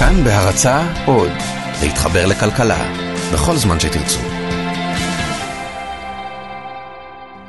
[0.00, 1.30] כאן בהרצה עוד,
[1.82, 2.92] להתחבר לכלכלה,
[3.32, 4.20] בכל זמן שתרצו.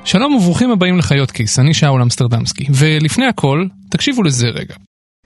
[0.06, 4.76] שלום וברוכים הבאים לחיות כיס, אני שאול אמסטרדמסקי, ולפני הכל, תקשיבו לזה רגע.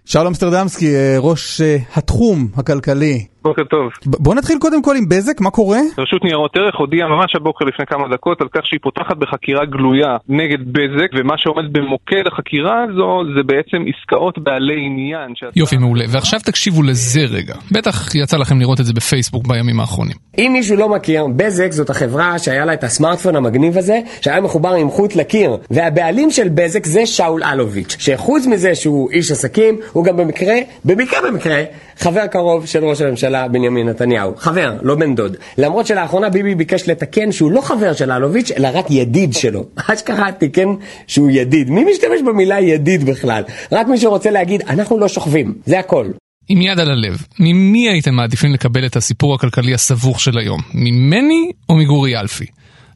[0.05, 3.89] שאול אמסטרדמסקי, אה, ראש אה, התחום הכלכלי בוקר טוב.
[4.05, 5.80] בוא נתחיל קודם כל עם בזק, מה קורה?
[5.98, 10.18] רשות ניירות ערך הודיעה ממש הבוקר לפני כמה דקות על כך שהיא פותחת בחקירה גלויה
[10.29, 15.36] נגד בזק, ומה שעומד במוקד החקירה הזו זה בעצם עסקאות בעלי עניין.
[15.36, 15.52] שאתה...
[15.55, 16.05] יופי, מעולה.
[16.11, 17.55] ועכשיו תקשיבו לזה רגע.
[17.71, 20.18] בטח יצא לכם לראות את זה בפייסבוק בימים האחרונים.
[20.38, 24.74] אם מישהו לא מכיר, בזק זאת החברה שהיה לה את הסמארטפון המגניב הזה, שהיה מחובר
[24.74, 30.05] עם חוט לקיר, והבעלים של בזק זה שאול אלוביץ', שחוץ מזה שהוא איש עסקים, הוא
[30.05, 30.55] גם במקרה,
[30.86, 31.64] במקרה במקרה,
[31.97, 34.33] חבר קרוב של ראש הממשלה בנימין נתניהו.
[34.38, 35.35] חבר, לא בן דוד.
[35.58, 39.66] למרות שלאחרונה ביבי ביקש לתקן שהוא לא חבר של אלוביץ', אלא רק ידיד שלו.
[39.94, 40.67] אשכרה תיקן
[41.08, 41.69] שהוא ידיד.
[41.69, 43.44] מי משתמש במילה ידיד בכלל?
[43.71, 45.53] רק מי שרוצה להגיד, אנחנו לא שוכבים.
[45.66, 46.05] זה הכל.
[46.49, 50.61] עם יד על הלב, ממי הייתם מעדיפים לקבל את הסיפור הכלכלי הסבוך של היום?
[50.73, 52.45] ממני או מגורי אלפי?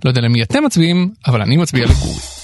[0.05, 2.38] לא יודע למי אתם מצביעים, אבל אני מצביע לגורי.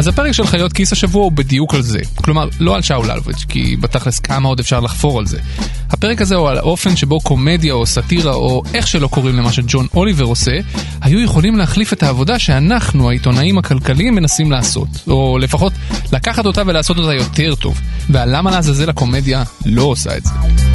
[0.00, 1.98] אז הפרק של חיות כיס השבוע הוא בדיוק על זה.
[2.14, 5.38] כלומר, לא על שאול אלוביץ', כי בתכלס כמה עוד אפשר לחפור על זה.
[5.90, 9.86] הפרק הזה הוא על האופן שבו קומדיה או סאטירה או איך שלא קוראים למה שג'ון
[9.94, 10.58] אוליבר עושה,
[11.00, 14.88] היו יכולים להחליף את העבודה שאנחנו, העיתונאים הכלכליים, מנסים לעשות.
[15.06, 15.72] או לפחות
[16.12, 17.80] לקחת אותה ולעשות אותה יותר טוב.
[18.10, 20.69] ועל למה לעזאזל הקומדיה לא עושה את זה.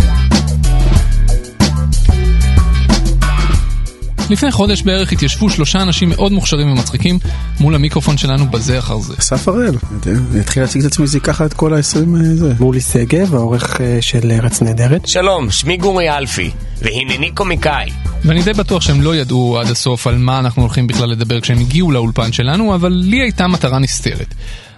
[4.30, 7.20] לפני חודש בערך התיישבו שלושה אנשים מאוד מוכשרים ומצחיקים
[7.60, 9.14] מול המיקרופון שלנו בזה אחר זה.
[9.20, 12.54] אסף הראל, אני אתחיל להציג את עצמי זה ככה את כל ה-20 זה.
[12.60, 15.08] מולי שגב, העורך של ארץ נהדרת.
[15.08, 16.52] שלום, שמי גורי אלפי,
[16.82, 17.90] והנני קומיקאי.
[18.26, 21.60] ואני די בטוח שהם לא ידעו עד הסוף על מה אנחנו הולכים בכלל לדבר כשהם
[21.60, 24.34] הגיעו לאולפן שלנו, אבל לי הייתה מטרה נסתרת.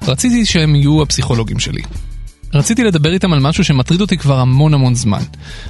[0.07, 1.81] רציתי שהם יהיו הפסיכולוגים שלי.
[2.53, 5.21] רציתי לדבר איתם על משהו שמטריד אותי כבר המון המון זמן.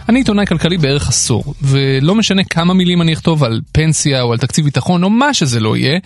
[0.09, 4.37] אני עיתונאי כלכלי בערך עשור, ולא משנה כמה מילים אני אכתוב על פנסיה או על
[4.37, 5.99] תקציב ביטחון או מה שזה לא יהיה,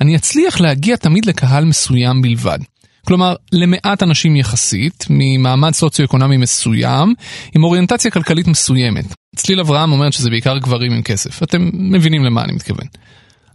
[0.00, 2.58] אני אצליח להגיע תמיד לקהל מסוים בלבד.
[3.06, 7.14] כלומר, למעט אנשים יחסית, ממעמד סוציו-אקונומי מסוים,
[7.54, 9.04] עם אוריינטציה כלכלית מסוימת.
[9.36, 12.86] צליל אברהם אומרת שזה בעיקר גברים עם כסף, אתם מבינים למה אני מתכוון.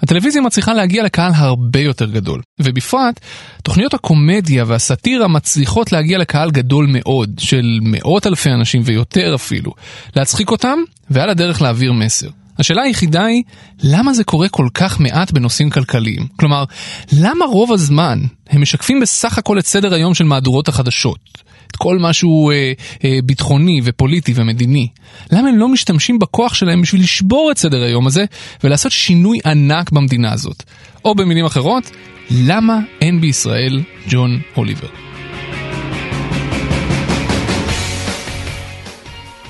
[0.03, 3.19] הטלוויזיה מצליחה להגיע לקהל הרבה יותר גדול, ובפרט,
[3.64, 9.72] תוכניות הקומדיה והסאטירה מצליחות להגיע לקהל גדול מאוד, של מאות אלפי אנשים ויותר אפילו,
[10.16, 12.28] להצחיק אותם, ועל הדרך להעביר מסר.
[12.59, 13.44] השאלה היחידה היא,
[13.84, 16.28] למה זה קורה כל כך מעט בנושאים כלכליים?
[16.36, 16.63] כלומר,
[17.13, 18.19] למה רוב הזמן
[18.50, 21.43] הם משקפים בסך הכל את סדר היום של מהדורות החדשות?
[21.72, 22.72] את כל משהו אה,
[23.03, 24.88] אה, ביטחוני ופוליטי ומדיני.
[25.31, 28.25] למה הם לא משתמשים בכוח שלהם בשביל לשבור את סדר היום הזה
[28.63, 30.63] ולעשות שינוי ענק במדינה הזאת?
[31.06, 31.91] או במילים אחרות,
[32.31, 34.88] למה אין בישראל ג'ון אוליבר?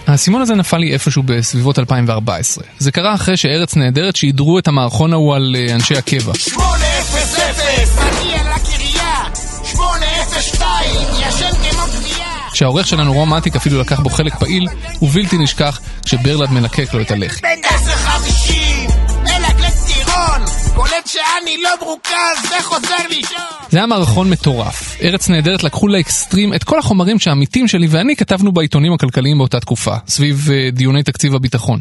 [0.07, 2.63] האסימון הזה נפל לי איפשהו בסביבות 2014.
[2.79, 6.33] זה קרה אחרי שארץ נהדרת שידרו את המערכון ההוא על אה, אנשי הקבע.
[6.33, 6.59] 8-0-0,
[12.55, 14.67] שהעורך שלנו רומטיק אפילו לקח בו חלק פעיל,
[15.01, 17.41] ובלתי נשכח כשברלד מלקק לו את הלחי.
[17.41, 18.53] בן 10-50,
[19.23, 20.41] מלקלק טירון,
[20.75, 23.53] קולט שאני לא מרוכז וחוזר לישון!
[23.69, 25.01] זה היה מערכון מטורף.
[25.01, 29.95] ארץ נהדרת לקחו לאקסטרים את כל החומרים שהעמיתים שלי ואני כתבנו בעיתונים הכלכליים באותה תקופה,
[30.07, 31.79] סביב uh, דיוני תקציב הביטחון.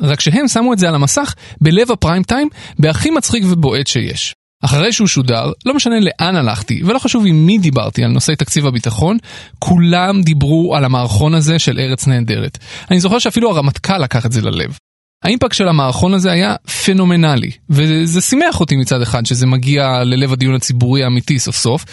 [0.00, 2.48] רק שהם שמו את זה על המסך בלב הפריים טיים,
[2.78, 4.34] בהכי מצחיק ובועט שיש.
[4.62, 8.66] אחרי שהוא שודר, לא משנה לאן הלכתי, ולא חשוב עם מי דיברתי על נושאי תקציב
[8.66, 9.16] הביטחון,
[9.58, 12.58] כולם דיברו על המערכון הזה של ארץ נהדרת.
[12.90, 14.78] אני זוכר שאפילו הרמטכ"ל לקח את זה ללב.
[15.24, 20.54] האימפקט של המערכון הזה היה פנומנלי, וזה שימח אותי מצד אחד שזה מגיע ללב הדיון
[20.54, 21.84] הציבורי האמיתי סוף סוף,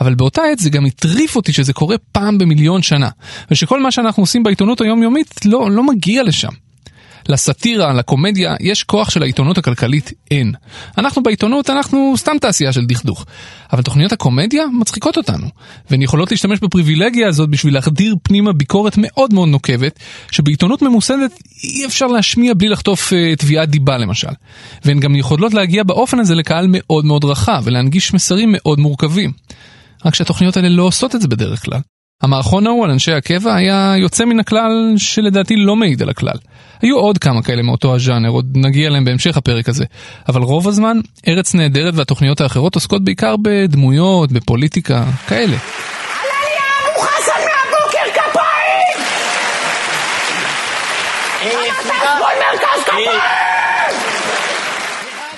[0.00, 3.08] אבל באותה עת זה גם הטריף אותי שזה קורה פעם במיליון שנה,
[3.50, 6.52] ושכל מה שאנחנו עושים בעיתונות היומיומית לא, לא מגיע לשם.
[7.28, 10.52] לסאטירה, לקומדיה, יש כוח של העיתונות הכלכלית אין.
[10.98, 13.24] אנחנו בעיתונות, אנחנו סתם תעשייה של דכדוך.
[13.72, 15.46] אבל תוכניות הקומדיה מצחיקות אותנו,
[15.90, 19.98] והן יכולות להשתמש בפריבילגיה הזאת בשביל להחדיר פנימה ביקורת מאוד מאוד נוקבת,
[20.30, 21.32] שבעיתונות ממוסדת
[21.64, 24.28] אי אפשר להשמיע בלי לחטוף uh, תביעת דיבה למשל.
[24.84, 29.32] והן גם יכולות להגיע באופן הזה לקהל מאוד מאוד רחב, ולהנגיש מסרים מאוד מורכבים.
[30.04, 31.80] רק שהתוכניות האלה לא עושות את זה בדרך כלל.
[32.22, 36.36] המערכון ההוא על אנשי הקבע היה יוצא מן הכלל שלדעתי לא מעיד על הכלל.
[36.82, 39.84] היו עוד כמה כאלה מאותו הז'אנר, עוד נגיע אליהם בהמשך הפרק הזה.
[40.28, 40.96] אבל רוב הזמן,
[41.28, 45.56] ארץ נהדרת והתוכניות האחרות עוסקות בעיקר בדמויות, בפוליטיקה, כאלה.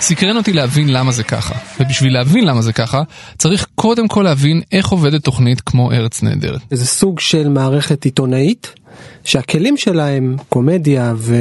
[0.01, 1.55] סקרן אותי להבין למה זה ככה.
[1.81, 3.03] ובשביל להבין למה זה ככה,
[3.39, 6.61] צריך קודם כל להבין איך עובדת תוכנית כמו ארץ נהדרת.
[6.71, 8.73] זה סוג של מערכת עיתונאית.
[9.25, 11.37] שהכלים שלה הם קומדיה ו...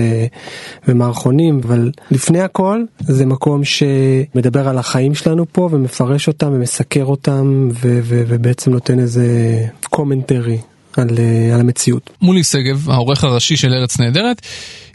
[0.88, 7.70] ומערכונים, אבל לפני הכל זה מקום שמדבר על החיים שלנו פה ומפרש אותם ומסקר אותם
[7.74, 8.00] ו...
[8.04, 8.24] ו...
[8.28, 9.26] ובעצם נותן איזה
[9.90, 10.58] קומנטרי
[10.98, 11.10] על,
[11.54, 12.10] על המציאות.
[12.22, 14.42] מולי שגב, העורך הראשי של ארץ נהדרת,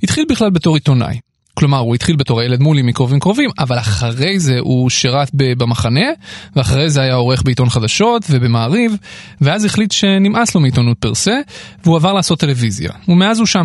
[0.02, 1.18] התחיל בכלל בתור עיתונאי.
[1.54, 6.06] כלומר, הוא התחיל בתור הילד מולי מקרובים קרובים, אבל אחרי זה הוא שירת במחנה,
[6.56, 8.96] ואחרי זה היה עורך בעיתון חדשות ובמעריב,
[9.40, 11.40] ואז החליט שנמאס לו מעיתונות פרסה,
[11.84, 12.90] והוא עבר לעשות טלוויזיה.
[13.08, 13.64] ומאז הוא שם.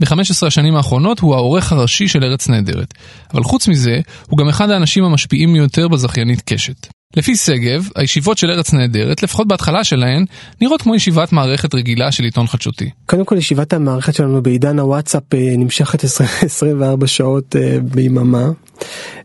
[0.00, 2.94] ב-15 השנים האחרונות הוא העורך הראשי של ארץ נהדרת.
[3.34, 6.95] אבל חוץ מזה, הוא גם אחד האנשים המשפיעים ביותר בזכיינית קשת.
[7.16, 10.24] לפי שגב, הישיבות של ארץ נהדרת, לפחות בהתחלה שלהן,
[10.60, 12.90] נראות כמו ישיבת מערכת רגילה של עיתון חדשותי.
[13.06, 18.48] קודם כל ישיבת המערכת שלנו בעידן הוואטסאפ אה, נמשכת 24 שעות אה, ביממה,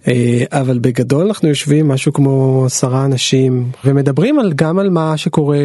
[0.07, 5.57] אה, אבל בגדול אנחנו יושבים משהו כמו עשרה אנשים ומדברים על, גם על מה שקורה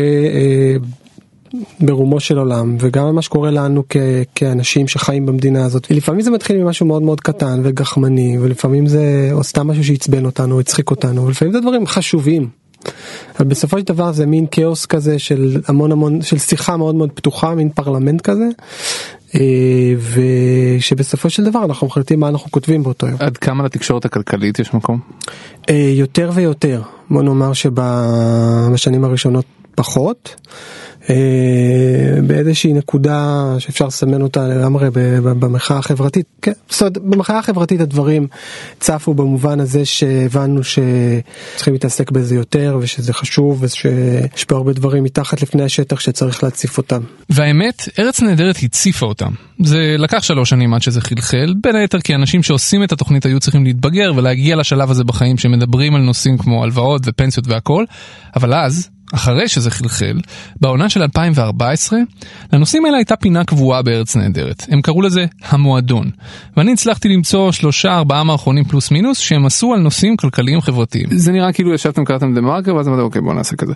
[1.81, 3.97] ברומו של עולם וגם על מה שקורה לנו כ-
[4.35, 9.45] כאנשים שחיים במדינה הזאת ולפעמים זה מתחיל ממשהו מאוד מאוד קטן וגחמני ולפעמים זה או
[9.45, 12.49] סתם משהו שעצבן אותנו הצחיק אותנו ולפעמים זה דברים חשובים.
[13.39, 17.11] אבל בסופו של דבר זה מין כאוס כזה של המון המון של שיחה מאוד מאוד
[17.13, 18.49] פתוחה מין פרלמנט כזה
[19.35, 19.95] אה,
[20.79, 23.17] ושבסופו של דבר אנחנו מחליטים מה אנחנו כותבים באותו יום.
[23.21, 25.01] עד כמה לתקשורת הכלכלית יש מקום?
[25.71, 29.45] אה, יותר ויותר בוא נאמר שבשנים הראשונות
[29.75, 30.35] פחות.
[31.11, 31.15] אה,
[32.27, 34.89] באיזושהי נקודה שאפשר לסמן אותה לגמרי
[35.23, 36.27] במחאה החברתית.
[36.43, 38.27] כן, זאת אומרת, במחאה החברתית הדברים
[38.81, 45.43] צפו במובן הזה שהבנו שצריכים להתעסק בזה יותר ושזה חשוב ושיש פה הרבה דברים מתחת
[45.43, 47.01] לפני השטח שצריך להציף אותם.
[47.31, 49.31] והאמת, ארץ נהדרת הציפה אותם.
[49.63, 53.41] זה לקח שלוש שנים עד שזה חלחל, בין היתר כי אנשים שעושים את התוכנית היו
[53.41, 57.85] צריכים להתבגר ולהגיע לשלב הזה בחיים שמדברים על נושאים כמו הלוואות ופנסיות והכל,
[58.37, 60.21] אבל אז, אחרי שזה חלחל,
[60.61, 61.99] בעונה של 2014,
[62.53, 64.67] לנושאים האלה הייתה פינה קבועה בארץ נהדרת.
[64.69, 66.11] הם קראו לזה המועדון.
[66.57, 71.07] ואני הצלחתי למצוא שלושה ארבעה מערכונים פלוס מינוס שהם עשו על נושאים כלכליים חברתיים.
[71.11, 73.73] זה נראה כאילו ישבתם קראתם דה מרקר ואז אמרתם אוקיי בוא נעשה כזה.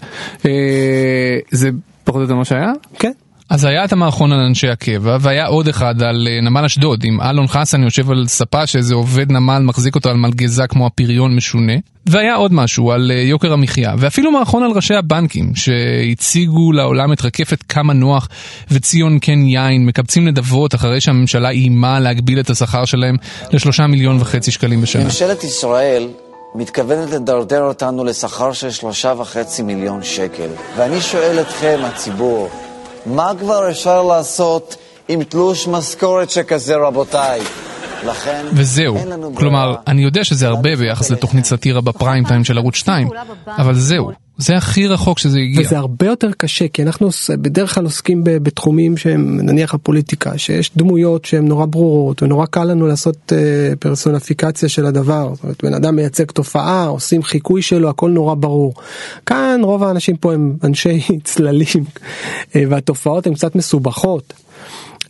[0.47, 1.71] אה, זה
[2.05, 2.73] פחות או יותר מה שהיה?
[2.99, 3.13] כן.
[3.51, 7.21] אז היה את המערכון על אנשי הקבע, והיה עוד אחד על אה, נמל אשדוד, עם
[7.21, 11.73] אלון חסן יושב על ספה שאיזה עובד נמל מחזיק אותו על מלגזה כמו הפריון משונה.
[12.07, 17.25] והיה עוד משהו על אה, יוקר המחיה, ואפילו מערכון על ראשי הבנקים, שהציגו לעולם את
[17.25, 18.29] רקפת כמה נוח
[18.71, 23.17] וציון כן יין, מקבצים נדבות אחרי שהממשלה איימה להגביל את השכר שלהם
[23.53, 25.05] לשלושה מיליון וחצי שקלים בשנה.
[25.05, 26.09] ממשלת ישראל
[26.55, 30.49] מתכוונת לדרדר אותנו לשכר של שלושה וחצי מיליון שקל.
[30.77, 32.51] ואני שואל אתכם, הציבור,
[33.07, 34.77] מה כבר אפשר לעשות
[35.09, 37.41] עם תלוש משכורת שכזה, רבותיי?
[38.07, 38.97] לכן, וזהו,
[39.35, 43.09] כלומר, אני יודע שזה הרבה ביחס לתוכנית סאטירה בפריים טיים של ערוץ 2,
[43.59, 45.61] אבל זהו, זה הכי רחוק שזה הגיע.
[45.61, 51.25] וזה הרבה יותר קשה, כי אנחנו בדרך כלל עוסקים בתחומים שהם נניח הפוליטיקה, שיש דמויות
[51.25, 55.35] שהן נורא ברורות, ונורא קל לנו לעשות אה, פרסונפיקציה של הדבר.
[55.35, 58.75] זאת אומרת, בן אדם מייצג תופעה, עושים חיקוי שלו, הכל נורא ברור.
[59.27, 61.85] כאן רוב האנשים פה הם אנשי צללים,
[62.57, 64.33] אה, והתופעות הן קצת מסובכות.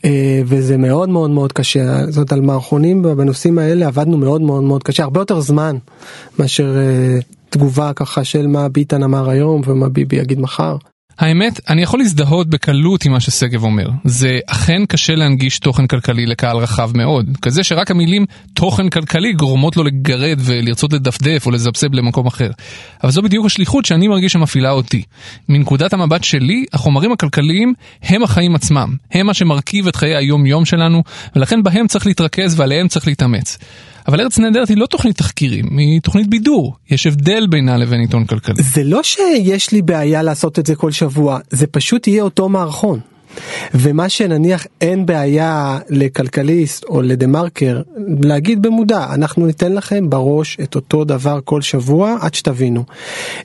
[0.05, 4.83] אה, וזה מאוד מאוד מאוד קשה, זאת על מערכונים בנושאים האלה עבדנו מאוד מאוד מאוד
[4.83, 5.76] קשה, הרבה יותר זמן
[6.38, 6.76] מאשר
[7.50, 10.76] תגובה ככה של מה ביטן אמר היום ומה ביבי יגיד מחר.
[11.20, 13.88] האמת, אני יכול להזדהות בקלות עם מה ששגב אומר.
[14.05, 17.26] זה אכן קשה להנגיש תוכן כלכלי לקהל רחב מאוד.
[17.42, 22.50] כזה שרק המילים תוכן כלכלי גורמות לו לגרד ולרצות לדפדף או לזפזפ למקום אחר.
[23.02, 25.02] אבל זו בדיוק השליחות שאני מרגיש שמפעילה אותי.
[25.49, 28.97] מנקודת המבט שלי, החומרים הכלכליים הם החיים עצמם.
[29.12, 31.02] הם מה שמרכיב את חיי היום-יום שלנו,
[31.37, 33.59] ולכן בהם צריך להתרכז ועליהם צריך להתאמץ.
[34.09, 36.76] אבל ארץ נהדרת היא לא תוכנית תחקירים, היא תוכנית בידור.
[36.90, 38.62] יש הבדל בינה לבין עיתון כלכלי.
[38.62, 43.00] זה לא שיש לי בעיה לעשות את זה כל שבוע, זה פשוט יהיה אותו מערכון.
[43.75, 47.83] ומה שנניח אין בעיה לכלכליסט או לדה מרקר
[48.23, 52.85] להגיד במודע אנחנו ניתן לכם בראש את אותו דבר כל שבוע עד שתבינו.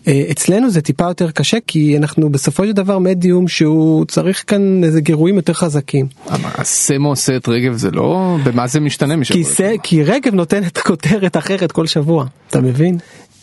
[0.08, 4.84] אה, אצלנו זה טיפה יותר קשה כי אנחנו בסופו של דבר מדיום שהוא צריך כאן
[4.84, 6.08] איזה גירויים יותר חזקים.
[6.30, 9.44] אבל סמו עושה את רגב זה לא במה זה משתנה משבוע.
[9.44, 12.98] כי, כי רגב נותן את כותרת אחרת כל שבוע אתה מבין?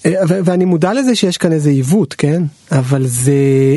[0.07, 2.43] אה, ואני מודע לזה שיש כאן איזה עיוות, כן?
[2.73, 3.33] אבל זה,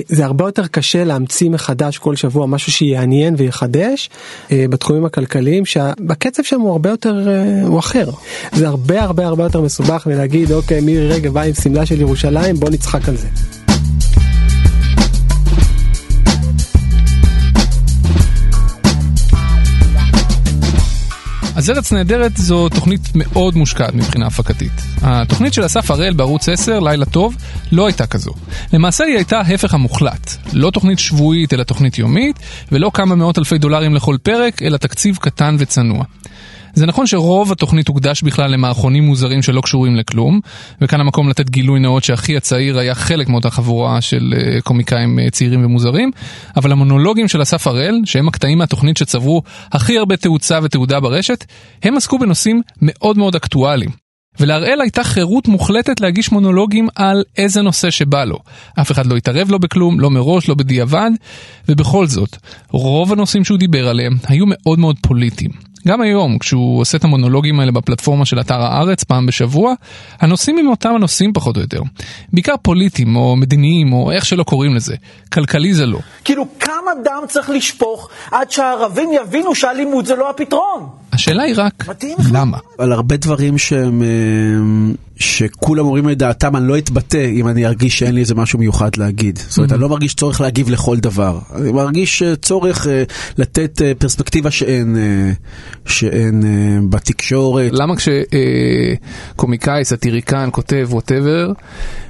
[0.08, 4.10] זה הרבה יותר קשה להמציא מחדש כל שבוע משהו שיעניין ויחדש
[4.52, 8.10] אה, בתחומים הכלכליים שהקצב שם הוא הרבה יותר, אה, הוא אחר.
[8.54, 12.56] זה הרבה הרבה הרבה יותר מסובך מלהגיד אוקיי מירי רגב באה עם שמלה של ירושלים
[12.56, 13.55] בוא נצחק על זה.
[21.56, 24.72] אז ארץ נהדרת זו תוכנית מאוד מושקעת מבחינה הפקתית.
[25.02, 27.36] התוכנית של אסף הראל בערוץ 10, לילה טוב,
[27.72, 28.34] לא הייתה כזו.
[28.74, 30.32] למעשה היא הייתה ההפך המוחלט.
[30.54, 32.40] לא תוכנית שבועית אלא תוכנית יומית,
[32.72, 36.04] ולא כמה מאות אלפי דולרים לכל פרק, אלא תקציב קטן וצנוע.
[36.76, 40.40] זה נכון שרוב התוכנית הוקדש בכלל למערכונים מוזרים שלא קשורים לכלום,
[40.82, 45.30] וכאן המקום לתת גילוי נאות שאחי הצעיר היה חלק מאותה חבורה של אה, קומיקאים אה,
[45.30, 46.12] צעירים ומוזרים,
[46.58, 49.42] אבל המונולוגים של אסף הראל, שהם הקטעים מהתוכנית שצברו
[49.72, 51.46] הכי הרבה תאוצה ותעודה ברשת,
[51.84, 53.90] הם עסקו בנושאים מאוד מאוד אקטואליים.
[54.40, 58.38] ולהראל הייתה חירות מוחלטת להגיש מונולוגים על איזה נושא שבא לו.
[58.82, 61.12] אף אחד לא התערב לו בכלום, לא מראש, לא בדיעבד,
[61.70, 62.38] ובכל זאת,
[62.72, 65.65] רוב הנושאים שהוא דיבר עליהם היו מאוד מאוד פוליטיים.
[65.88, 69.74] גם היום, כשהוא עושה את המונולוגים האלה בפלטפורמה של אתר הארץ פעם בשבוע,
[70.22, 71.82] הנושאים הם אותם הנושאים פחות או יותר.
[72.34, 74.96] בעיקר פוליטיים או מדיניים או איך שלא קוראים לזה.
[75.34, 76.00] כלכלי זה לא.
[76.24, 80.90] כאילו כמה דם צריך לשפוך עד שהערבים יבינו שאלימות זה לא הפתרון?
[81.16, 81.86] השאלה היא רק,
[82.32, 82.58] למה?
[82.78, 84.08] על הרבה דברים שהם, אה,
[85.18, 88.96] שכולם אומרים את דעתם, אני לא אתבטא אם אני ארגיש שאין לי איזה משהו מיוחד
[88.98, 89.40] להגיד.
[89.48, 91.40] זאת אומרת, אני לא מרגיש צורך להגיב לכל דבר.
[91.56, 93.04] אני מרגיש אה, צורך אה,
[93.38, 94.98] לתת פרספקטיבה שאין,
[95.86, 96.44] שאין
[96.90, 97.72] בתקשורת.
[97.74, 97.94] למה
[99.36, 101.52] כשקומיקאי, סאטיריקן, כותב, ווטאבר,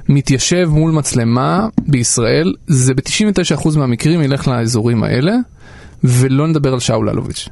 [0.08, 5.32] מתיישב מול מצלמה בישראל, זה ב-99% מהמקרים ילך לאזורים האלה,
[6.04, 7.48] ולא נדבר על שאול אלוביץ'.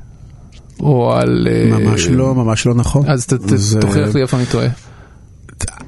[0.81, 1.49] או על...
[1.71, 3.09] ממש לא, ממש לא נכון.
[3.09, 3.27] אז
[3.81, 4.69] תוכיח לי איפה אני טועה.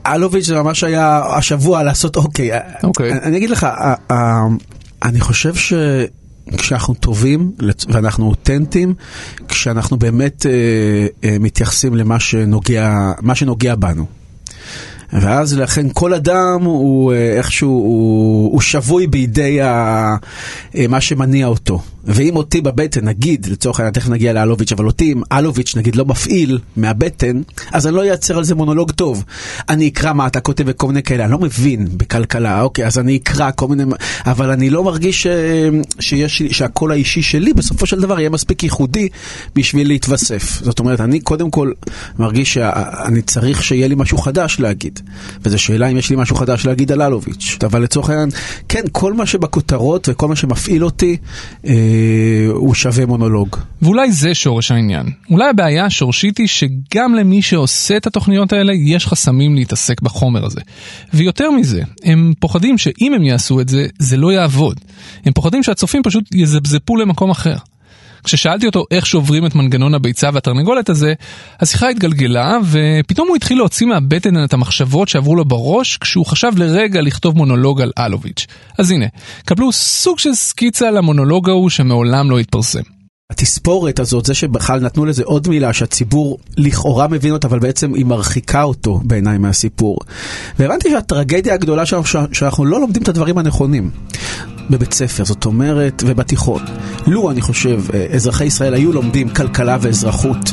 [0.07, 2.51] אלוביץ' זה ממש היה השבוע לעשות אוקיי.
[2.83, 3.13] אוקיי.
[3.13, 3.67] אני אגיד לך,
[5.03, 5.73] אני חושב ש...
[6.57, 7.53] כשאנחנו טובים
[7.89, 8.95] ואנחנו אותנטיים,
[9.49, 10.53] כשאנחנו באמת אה,
[11.25, 14.07] אה, מתייחסים למה שנוגע, שנוגע בנו.
[15.13, 20.17] ואז לכן כל אדם הוא איכשהו, הוא, הוא שבוי בידי ה,
[20.89, 21.83] מה שמניע אותו.
[22.07, 26.05] ואם אותי בבטן, נגיד, לצורך העניין, תכף נגיע לאלוביץ', אבל אותי אם אלוביץ' נגיד לא
[26.05, 27.41] מפעיל מהבטן,
[27.73, 29.25] אז אני לא אייצר על זה מונולוג טוב.
[29.69, 33.17] אני אקרא מה אתה כותב וכל מיני כאלה, אני לא מבין בכלכלה, אוקיי, אז אני
[33.17, 33.85] אקרא כל מיני,
[34.27, 35.27] אבל אני לא מרגיש ש...
[36.01, 39.09] שיש, שהקול האישי שלי בסופו של דבר יהיה מספיק ייחודי
[39.55, 40.63] בשביל להתווסף.
[40.63, 41.73] זאת אומרת, אני קודם כל
[42.19, 45.01] מרגיש שאני צריך שיהיה לי משהו חדש להגיד.
[45.43, 47.59] וזו שאלה אם יש לי משהו חדש להגיד על אלוביץ'.
[47.65, 48.29] אבל לצורך העניין,
[48.69, 51.17] כן, כל מה שבכותרות וכל מה שמפעיל אותי,
[51.67, 51.96] אה,
[52.53, 53.57] הוא שווה מונולוג.
[53.83, 55.07] ואולי זה שורש העניין.
[55.31, 60.61] אולי הבעיה השורשית היא שגם למי שעושה את התוכניות האלה יש חסמים להתעסק בחומר הזה.
[61.15, 64.81] ויותר מזה, הם פוחדים שאם הם יעשו את זה, זה לא יעבוד.
[65.25, 67.57] הם פוחדים שהצופים פשוט יזפזפו למקום אחר.
[68.27, 71.15] כששאלתי אותו איך שוברים את מנגנון הביצה והתרנגולת הזה,
[71.61, 77.01] השיחה התגלגלה, ופתאום הוא התחיל להוציא מהבטן את המחשבות שעברו לו בראש, כשהוא חשב לרגע
[77.01, 78.47] לכתוב מונולוג על אלוביץ'.
[78.79, 79.07] אז הנה,
[79.45, 82.81] קבלו סוג של סקיצה למונולוג ההוא שמעולם לא התפרסם.
[83.31, 88.07] התספורת הזאת, זה שבכלל נתנו לזה עוד מילה שהציבור לכאורה מבין אותה, אבל בעצם היא
[88.07, 89.99] מרחיקה אותו בעיניי מהסיפור.
[90.59, 92.03] והבנתי שהטרגדיה הגדולה שלנו,
[92.33, 93.91] שאנחנו לא לומדים את הדברים הנכונים.
[94.71, 96.63] בבית ספר, זאת אומרת, ובתיכון.
[97.07, 100.53] לו, אני חושב, אה, אזרחי ישראל היו לומדים כלכלה ואזרחות,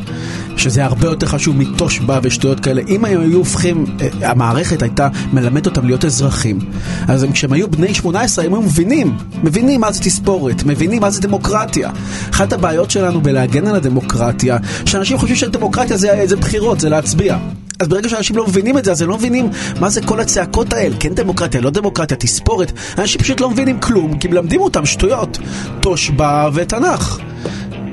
[0.58, 5.66] שזה הרבה יותר חשוב מתושבע ושטויות כאלה, אם הם היו הופכים, אה, המערכת הייתה מלמדת
[5.66, 6.60] אותם להיות אזרחים,
[7.08, 11.22] אז כשהם היו בני 18 הם היו מבינים, מבינים מה זה תספורת, מבינים מה זה
[11.22, 11.92] דמוקרטיה.
[12.30, 17.38] אחת הבעיות שלנו בלהגן על הדמוקרטיה, שאנשים חושבים שדמוקרטיה זה, זה בחירות, זה להצביע.
[17.84, 19.50] אז ברגע שאנשים לא מבינים את זה, אז הם לא מבינים
[19.80, 20.96] מה זה כל הצעקות האלה.
[21.00, 22.72] כן דמוקרטיה, לא דמוקרטיה, תספורת.
[22.98, 25.38] אנשים פשוט לא מבינים כלום, כי מלמדים אותם שטויות.
[25.82, 27.20] תושבע ותנ"ך.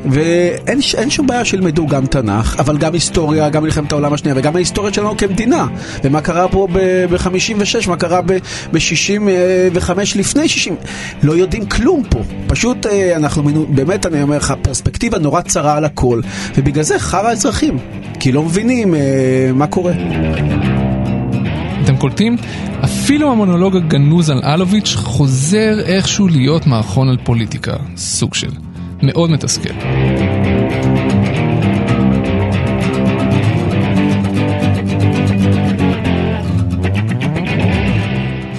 [0.05, 4.93] ואין שום בעיה שילמדו גם תנ"ך, אבל גם היסטוריה, גם מלחמת העולם השנייה, וגם ההיסטוריה
[4.93, 5.67] שלנו כמדינה.
[6.05, 10.77] ומה קרה פה ב-56, מה קרה ב-65 לפני 60.
[11.23, 12.21] לא יודעים כלום פה.
[12.47, 16.21] פשוט אה, אנחנו, באמת אני אומר לך, פרספקטיבה נורא צרה על הכל,
[16.57, 17.79] ובגלל זה חרא האזרחים,
[18.21, 19.01] כי לא מבינים אה,
[19.55, 19.93] מה קורה.
[21.85, 22.37] אתם קולטים?
[22.85, 28.70] אפילו המונולוג הגנוז על אלוביץ' חוזר איכשהו להיות מערכון על פוליטיקה, סוג של.
[29.03, 29.75] מאוד מתסכל.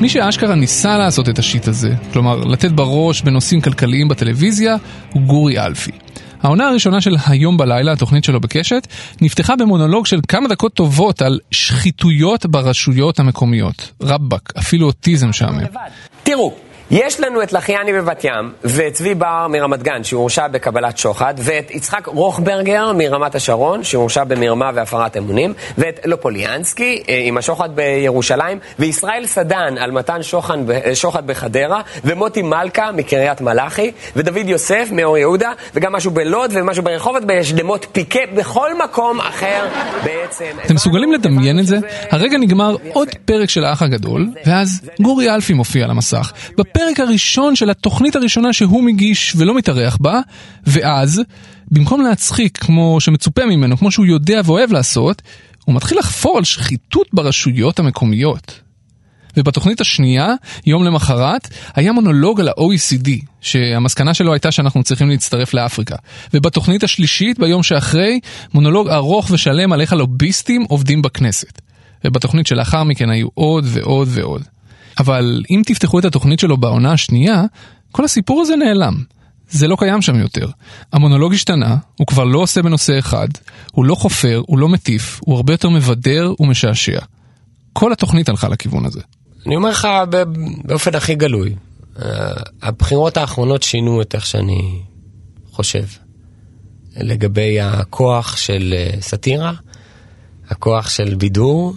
[0.02, 4.76] מי שאשכרה ניסה לעשות את השיט הזה, כלומר לתת בראש בנושאים כלכליים בטלוויזיה,
[5.14, 5.92] הוא גורי אלפי.
[6.44, 8.88] העונה הראשונה של היום בלילה, התוכנית שלו בקשת,
[9.22, 13.92] נפתחה במונולוג של כמה דקות טובות על שחיתויות ברשויות המקומיות.
[14.02, 15.64] רבאק, אפילו אותי זה משעמם.
[16.24, 16.54] תראו,
[16.92, 21.72] יש לנו את לחיאני בבת ים, ואת צבי בר מרמת גן, שהורשע בקבלת שוחד, ואת
[21.72, 29.26] יצחק רוכברגר מרמת השרון, שהורשע במרמה והפרת אמונים, ואת לופוליאנסקי אה, עם השוחד בירושלים, וישראל
[29.26, 30.58] סדן על מתן שוחד,
[30.94, 37.24] שוחד בחדרה, ומוטי מלכה מקריית מלאכי, ודוד יוסף מאור יהודה, וגם משהו בלוד ומשהו ברחובות,
[37.26, 39.68] בשדמות פיקה, בכל מקום אחר
[40.04, 40.46] בעצם.
[40.66, 41.78] אתם מסוגלים לדמיין את זה?
[42.12, 46.32] הרגע נגמר עוד פרק של האח הגדול, ואז גורי אלפי מופיע על המסך.
[46.58, 50.20] בפרק הראשון של התוכנית הראשונה שהוא מגיש ולא מתארח בה,
[50.68, 51.22] ואז,
[51.72, 55.22] במקום להצחיק כמו שמצופה ממנו, כמו שהוא יודע ואוהב לעשות,
[55.66, 58.60] הוא מתחיל לחפור על שחיתות ברשויות המקומיות.
[59.38, 60.34] ובתוכנית השנייה,
[60.66, 63.10] יום למחרת, היה מונולוג על ה-OECD,
[63.42, 65.96] שהמסקנה שלו הייתה שאנחנו צריכים להצטרף לאפריקה.
[66.34, 68.20] ובתוכנית השלישית, ביום שאחרי,
[68.54, 71.62] מונולוג ארוך ושלם על איך הלוביסטים עובדים בכנסת.
[72.06, 74.44] ובתוכנית שלאחר מכן היו עוד ועוד ועוד.
[75.00, 77.44] אבל אם תפתחו את התוכנית שלו בעונה השנייה,
[77.92, 79.04] כל הסיפור הזה נעלם.
[79.50, 80.50] זה לא קיים שם יותר.
[80.94, 83.28] המונולוג השתנה, הוא כבר לא עושה בנושא אחד,
[83.72, 87.00] הוא לא חופר, הוא לא מטיף, הוא הרבה יותר מבדר ומשעשע.
[87.74, 89.02] כל התוכנית הלכה לכיוון הזה.
[89.46, 89.88] אני אומר לך
[90.64, 91.56] באופן הכי גלוי,
[92.62, 94.82] הבחירות האחרונות שינו את איך שאני
[95.52, 95.84] חושב
[96.98, 99.54] לגבי הכוח של אה, סאטירה,
[100.50, 101.74] הכוח של בידור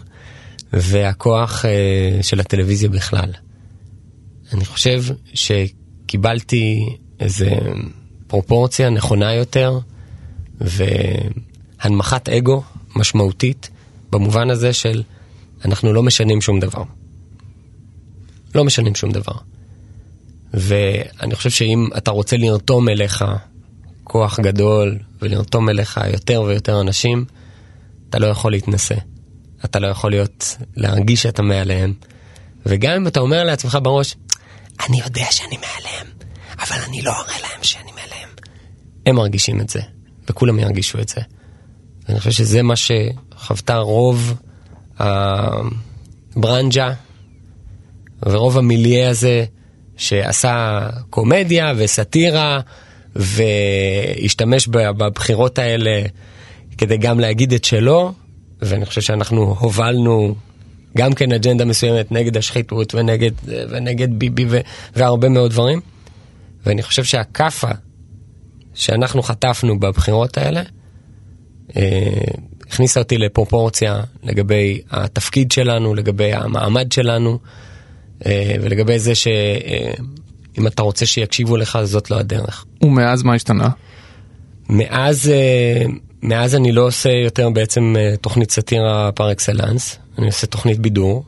[0.76, 3.32] והכוח אה, של הטלוויזיה בכלל.
[4.52, 5.04] אני חושב
[5.34, 7.50] שקיבלתי איזה
[8.26, 9.78] פרופורציה נכונה יותר
[10.60, 12.62] והנמכת אגו
[12.96, 13.70] משמעותית
[14.10, 15.02] במובן הזה של
[15.64, 16.82] אנחנו לא משנים שום דבר.
[18.54, 19.34] לא משנים שום דבר.
[20.54, 23.24] ואני חושב שאם אתה רוצה לרתום אליך
[24.04, 27.24] כוח גדול ולרתום אליך יותר ויותר אנשים,
[28.10, 28.94] אתה לא יכול להתנשא.
[29.64, 31.94] אתה לא יכול להיות, להרגיש שאתה מעליהם.
[32.66, 34.16] וגם אם אתה אומר לעצמך בראש,
[34.88, 36.06] אני יודע שאני מעליהם,
[36.58, 38.28] אבל אני לא אראה להם שאני מעליהם.
[39.06, 39.80] הם מרגישים את זה,
[40.30, 41.20] וכולם ירגישו את זה.
[42.08, 44.34] ואני חושב שזה מה שחוותה רוב
[46.36, 46.92] הברנג'ה
[48.22, 49.44] ורוב המיליה הזה
[49.96, 52.60] שעשה קומדיה וסאטירה
[53.16, 56.02] והשתמש בבחירות האלה
[56.78, 58.12] כדי גם להגיד את שלו,
[58.64, 60.34] ואני חושב שאנחנו הובלנו
[60.96, 64.60] גם כן אג'נדה מסוימת נגד השחיתות ונגד, ונגד ביבי ו,
[64.96, 65.80] והרבה מאוד דברים.
[66.66, 67.70] ואני חושב שהכאפה
[68.74, 70.62] שאנחנו חטפנו בבחירות האלה,
[71.76, 72.08] אה,
[72.68, 77.38] הכניסה אותי לפרופורציה לגבי התפקיד שלנו, לגבי המעמד שלנו,
[78.26, 82.64] אה, ולגבי זה שאם אתה רוצה שיקשיבו לך, זאת לא הדרך.
[82.82, 83.68] ומאז מה השתנה?
[84.68, 85.84] מאז, אה,
[86.24, 91.24] מאז אני לא עושה יותר בעצם אה, תוכנית סאטירה פר אקסלנס, אני עושה תוכנית בידור,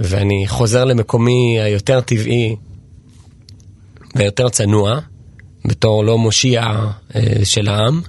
[0.00, 2.56] ואני חוזר למקומי היותר טבעי
[4.14, 5.00] ויותר צנוע,
[5.64, 6.64] בתור לא מושיע
[7.44, 8.00] של העם,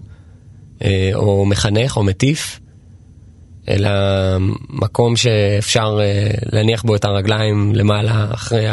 [1.16, 2.60] או מחנך או מטיף,
[3.70, 3.90] אלא
[4.70, 8.66] מקום שאפשר אה, להניח בו את הרגליים למעלה אחרי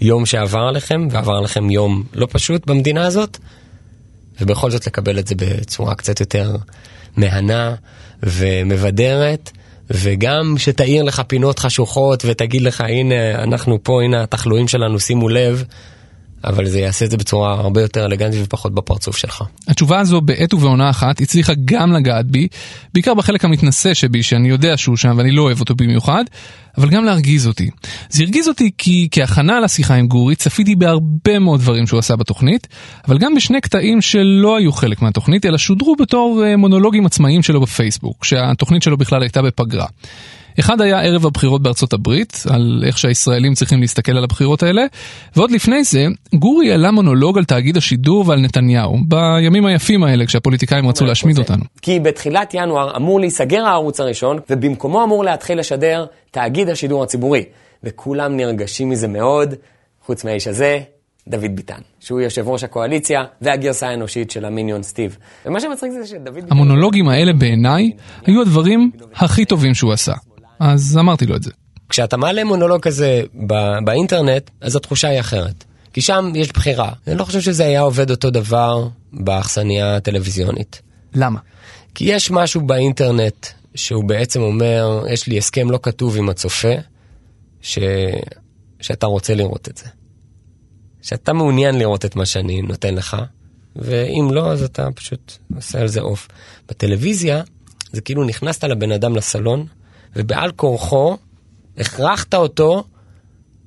[0.00, 3.38] היום שעבר עליכם, ועבר עליכם יום לא פשוט במדינה הזאת,
[4.40, 6.56] ובכל זאת לקבל את זה בצורה קצת יותר
[7.16, 7.74] מהנה
[8.22, 9.50] ומבדרת.
[9.90, 15.64] וגם שתאיר לך פינות חשוכות ותגיד לך הנה אנחנו פה הנה התחלואים שלנו שימו לב
[16.44, 19.44] אבל זה יעשה את זה בצורה הרבה יותר אלגנטית ופחות בפרצוף שלך.
[19.68, 22.48] התשובה הזו בעת ובעונה אחת הצליחה גם לגעת בי,
[22.94, 26.24] בעיקר בחלק המתנשא שבי שאני יודע שהוא שם ואני לא אוהב אותו במיוחד,
[26.78, 27.70] אבל גם להרגיז אותי.
[28.10, 32.68] זה הרגיז אותי כי כהכנה לשיחה עם גורי צפיתי בהרבה מאוד דברים שהוא עשה בתוכנית,
[33.08, 37.60] אבל גם בשני קטעים שלא היו חלק מהתוכנית אלא שודרו בתור אה, מונולוגים עצמאיים שלו
[37.60, 39.86] בפייסבוק, כשהתוכנית שלו בכלל הייתה בפגרה.
[40.58, 44.82] אחד היה ערב הבחירות בארצות הברית, על איך שהישראלים צריכים להסתכל על הבחירות האלה,
[45.36, 50.88] ועוד לפני זה, גורי העלה מונולוג על תאגיד השידור ועל נתניהו, בימים היפים האלה כשהפוליטיקאים
[50.88, 51.64] רצו להשמיד אותנו.
[51.82, 57.44] כי בתחילת ינואר אמור להיסגר הערוץ הראשון, ובמקומו אמור להתחיל לשדר תאגיד השידור הציבורי.
[57.84, 59.54] וכולם נרגשים מזה מאוד,
[60.06, 60.80] חוץ מהאיש הזה,
[61.28, 65.16] דוד ביטן, שהוא יושב ראש הקואליציה והגרסה האנושית של המיניון סטיב.
[65.46, 66.46] ומה שמצחיק זה שדוד ביטן...
[66.50, 67.90] המונולוגים האלה בעיניי
[68.26, 70.12] היו הדברים הכי טובים שהוא עשה.
[70.60, 71.50] אז אמרתי לו את זה.
[71.88, 73.22] כשאתה מעלה מונולוג כזה
[73.84, 75.64] באינטרנט, אז התחושה היא אחרת.
[75.92, 76.92] כי שם יש בחירה.
[77.06, 80.82] אני לא חושב שזה היה עובד אותו דבר באכסניה הטלוויזיונית.
[81.14, 81.40] למה?
[81.94, 86.74] כי יש משהו באינטרנט שהוא בעצם אומר, יש לי הסכם לא כתוב עם הצופה,
[87.62, 87.78] ש...
[88.80, 89.84] שאתה רוצה לראות את זה.
[91.02, 93.16] שאתה מעוניין לראות את מה שאני נותן לך,
[93.76, 96.28] ואם לא, אז אתה פשוט עושה על זה עוף.
[96.68, 97.42] בטלוויזיה,
[97.92, 99.66] זה כאילו נכנסת לבן אדם לסלון,
[100.16, 101.16] ובעל כורחו
[101.78, 102.84] הכרחת אותו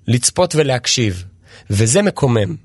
[0.07, 1.23] לצפות ולהקשיב.
[1.69, 2.55] וזה מקומם.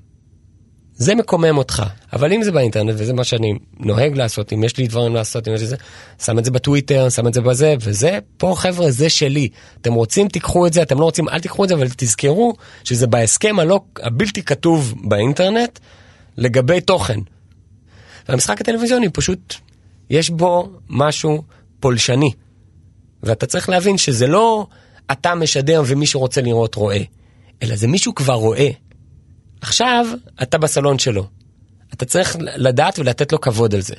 [0.99, 4.87] זה מקומם אותך, אבל אם זה באינטרנט, וזה מה שאני נוהג לעשות, אם יש לי
[4.87, 5.75] דברים לעשות, אם יש לי זה,
[6.23, 9.49] שם את זה בטוויטר, שם את זה בזה, וזה, פה חבר'ה, זה שלי.
[9.81, 13.07] אתם רוצים, תיקחו את זה, אתם לא רוצים, אל תיקחו את זה, אבל תזכרו שזה
[13.07, 15.79] בהסכם הלא, הבלתי כתוב באינטרנט
[16.37, 17.19] לגבי תוכן.
[18.29, 19.55] והמשחק הטלוויזיוני פשוט,
[20.09, 21.43] יש בו משהו
[21.79, 22.31] פולשני.
[23.23, 24.67] ואתה צריך להבין שזה לא
[25.11, 27.01] אתה משדר ומי שרוצה לראות רואה,
[27.63, 28.69] אלא זה מישהו כבר רואה.
[29.61, 30.05] עכשיו
[30.41, 31.27] אתה בסלון שלו.
[31.93, 33.95] אתה צריך לדעת ולתת לו כבוד על זה.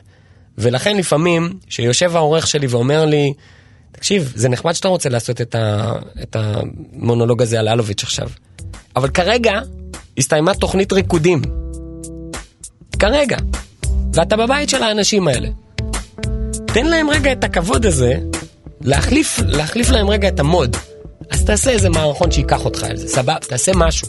[0.59, 3.33] ולכן לפעמים, שיושב העורך שלי ואומר לי,
[3.92, 8.28] תקשיב, זה נחמד שאתה רוצה לעשות את, ה, את המונולוג הזה על אלוביץ' עכשיו,
[8.96, 9.61] אבל כרגע
[10.18, 11.42] הסתיימה תוכנית ריקודים.
[12.98, 13.37] כרגע.
[14.14, 15.48] ואתה בבית של האנשים האלה.
[16.66, 18.14] תן להם רגע את הכבוד הזה,
[18.80, 20.76] להחליף, להחליף להם רגע את המוד.
[21.30, 24.08] אז תעשה איזה מערכון שייקח אותך על זה, סבבה, תעשה משהו.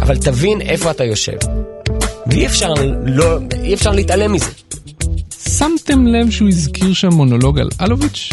[0.00, 1.36] אבל תבין איפה אתה יושב.
[2.26, 2.72] ואי אפשר,
[3.06, 4.50] לא, אי אפשר להתעלם מזה.
[5.48, 8.30] שמתם לב שהוא הזכיר שם מונולוג על אלוביץ'?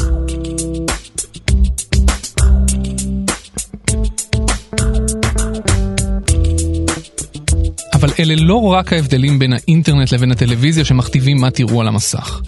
[7.96, 12.42] אבל אלה לא רק ההבדלים בין האינטרנט לבין הטלוויזיה שמכתיבים מה תראו על המסך.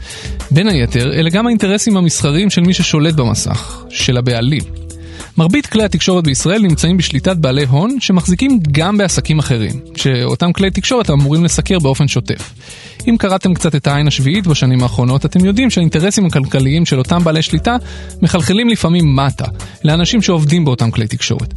[0.51, 4.61] בין היתר, אלה גם האינטרסים המסחריים של מי ששולט במסך, של הבעלים.
[5.37, 11.09] מרבית כלי התקשורת בישראל נמצאים בשליטת בעלי הון שמחזיקים גם בעסקים אחרים, שאותם כלי תקשורת
[11.09, 12.53] אמורים לסקר באופן שוטף.
[13.07, 17.41] אם קראתם קצת את העין השביעית בשנים האחרונות, אתם יודעים שהאינטרסים הכלכליים של אותם בעלי
[17.41, 17.75] שליטה
[18.21, 19.45] מחלחלים לפעמים מטה,
[19.83, 21.53] לאנשים שעובדים באותם כלי תקשורת.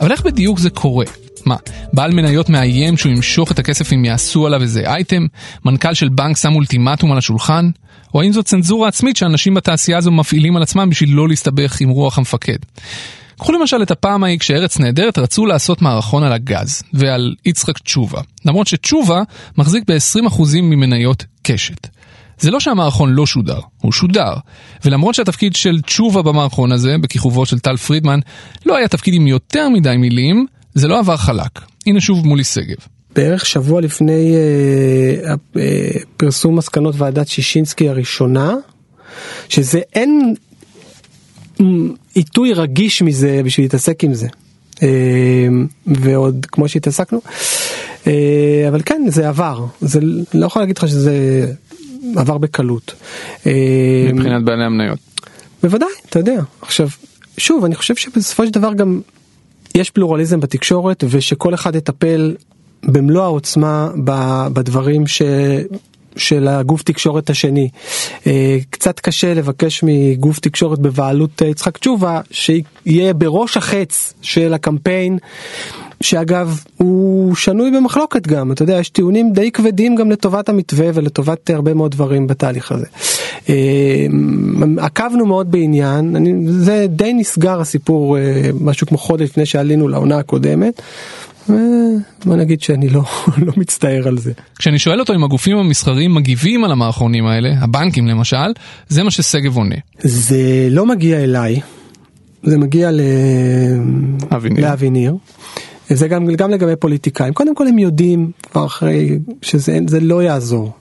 [0.00, 1.23] אבל איך בדיוק זה קורה?
[1.46, 1.56] מה,
[1.92, 5.26] בעל מניות מאיים שהוא ימשוך את הכסף אם יעשו עליו איזה אייטם?
[5.64, 7.70] מנכ"ל של בנק שם אולטימטום על השולחן?
[8.14, 11.88] או האם זו צנזורה עצמית שאנשים בתעשייה הזו מפעילים על עצמם בשביל לא להסתבך עם
[11.88, 12.58] רוח המפקד?
[13.38, 18.20] קחו למשל את הפעם ההיא כשארץ נהדרת רצו לעשות מערכון על הגז ועל יצחק תשובה,
[18.44, 19.22] למרות שתשובה
[19.58, 21.88] מחזיק ב-20% ממניות קשת.
[22.38, 24.32] זה לא שהמערכון לא שודר, הוא שודר.
[24.84, 28.20] ולמרות שהתפקיד של תשובה במערכון הזה, בכיכובו של טל פרידמן,
[28.66, 31.60] לא היה תפקיד עם יותר מדי מילים, זה לא עבר חלק.
[31.86, 32.76] הנה שוב מולי שגב.
[33.16, 38.54] בערך שבוע לפני אה, אה, פרסום מסקנות ועדת שישינסקי הראשונה,
[39.48, 40.34] שזה אין
[42.14, 44.28] עיתוי רגיש מזה בשביל להתעסק עם זה.
[44.82, 45.48] אה,
[45.86, 47.20] ועוד כמו שהתעסקנו,
[48.06, 50.00] אה, אבל כן זה עבר, זה
[50.34, 51.46] לא יכול להגיד לך שזה
[52.16, 52.94] עבר בקלות.
[53.46, 54.98] אה, מבחינת בעלי המניות.
[55.62, 56.40] בוודאי, אתה יודע.
[56.60, 56.88] עכשיו,
[57.38, 59.00] שוב, אני חושב שבסופו של דבר גם
[59.74, 62.36] יש פלורליזם בתקשורת ושכל אחד יטפל
[62.82, 63.90] במלוא העוצמה
[64.52, 65.22] בדברים ש...
[66.16, 67.68] של הגוף תקשורת השני.
[68.26, 75.18] אה, קצת קשה לבקש מגוף תקשורת בבעלות אה, יצחק תשובה שיהיה בראש החץ של הקמפיין.
[76.00, 81.50] שאגב הוא שנוי במחלוקת גם אתה יודע יש טיעונים די כבדים גם לטובת המתווה ולטובת
[81.50, 82.86] הרבה מאוד דברים בתהליך הזה.
[83.48, 84.06] אה,
[84.78, 88.16] עקבנו מאוד בעניין אני, זה די נסגר הסיפור
[88.60, 90.82] משהו כמו חודש לפני שעלינו לעונה הקודמת.
[92.24, 93.02] בוא נגיד שאני לא,
[93.46, 94.32] לא מצטער על זה.
[94.58, 98.52] כשאני שואל אותו אם הגופים המסחריים מגיבים על המערכונים האלה, הבנקים למשל,
[98.88, 99.76] זה מה ששגב עונה.
[100.02, 101.60] זה לא מגיע אליי,
[102.42, 102.90] זה מגיע
[104.56, 105.16] לאבי ניר.
[105.88, 107.32] זה גם, גם לגבי פוליטיקאים.
[107.32, 110.72] קודם כל הם יודעים כבר אחרי שזה לא יעזור.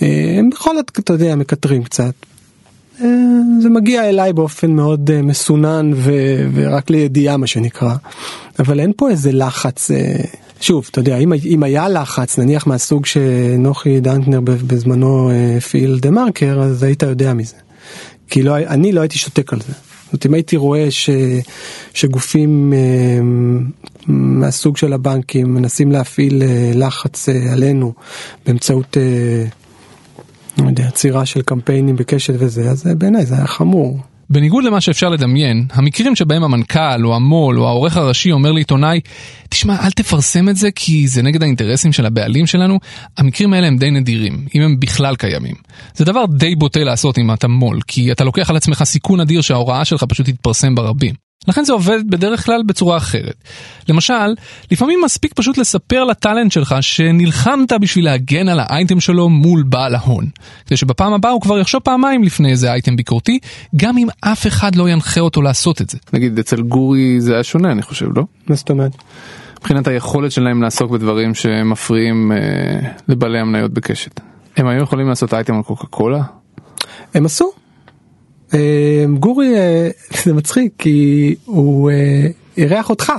[0.00, 2.14] הם בכל זאת, אתה יודע, מקטרים קצת.
[3.60, 7.94] זה מגיע אליי באופן מאוד מסונן ו- ורק לידיעה מה שנקרא.
[8.58, 9.90] אבל אין פה איזה לחץ,
[10.60, 16.60] שוב, אתה יודע, אם, אם היה לחץ, נניח מהסוג שנוחי דנקנר בזמנו הפעיל דה מרקר,
[16.60, 17.56] אז היית יודע מזה.
[18.30, 19.72] כי לא, אני לא הייתי שותק על זה.
[19.72, 21.10] זאת אומרת, אם הייתי רואה ש,
[21.94, 22.72] שגופים
[24.06, 26.42] מהסוג של הבנקים מנסים להפעיל
[26.74, 27.92] לחץ עלינו
[28.46, 28.96] באמצעות
[30.86, 34.00] עצירה של קמפיינים בקשת וזה, אז בעיניי זה היה חמור.
[34.30, 39.00] בניגוד למה שאפשר לדמיין, המקרים שבהם המנכ"ל או המו"ל או העורך הראשי אומר לעיתונאי,
[39.48, 42.78] תשמע, אל תפרסם את זה כי זה נגד האינטרסים של הבעלים שלנו,
[43.18, 45.54] המקרים האלה הם די נדירים, אם הם בכלל קיימים.
[45.94, 49.40] זה דבר די בוטה לעשות אם אתה מו"ל, כי אתה לוקח על עצמך סיכון אדיר
[49.40, 51.27] שההוראה שלך פשוט תתפרסם ברבים.
[51.48, 53.34] לכן זה עובד בדרך כלל בצורה אחרת.
[53.88, 54.34] למשל,
[54.70, 60.26] לפעמים מספיק פשוט לספר לטאלנט שלך שנלחמת בשביל להגן על האייטם שלו מול בעל ההון.
[60.66, 63.38] כדי שבפעם הבאה הוא כבר יחשוב פעמיים לפני איזה אייטם ביקורתי,
[63.76, 65.98] גם אם אף אחד לא ינחה אותו לעשות את זה.
[66.12, 68.22] נגיד אצל גורי זה היה שונה אני חושב, לא?
[68.48, 68.92] מה זאת אומרת?
[69.58, 72.38] מבחינת היכולת שלהם לעסוק בדברים שמפריעים אה,
[73.08, 74.20] לבעלי המניות בקשת.
[74.56, 76.22] הם היו יכולים לעשות אייטם על קוקה קולה?
[77.14, 77.57] הם עשו.
[79.18, 79.54] גורי
[80.24, 81.90] זה מצחיק כי הוא
[82.56, 83.12] אירח אותך.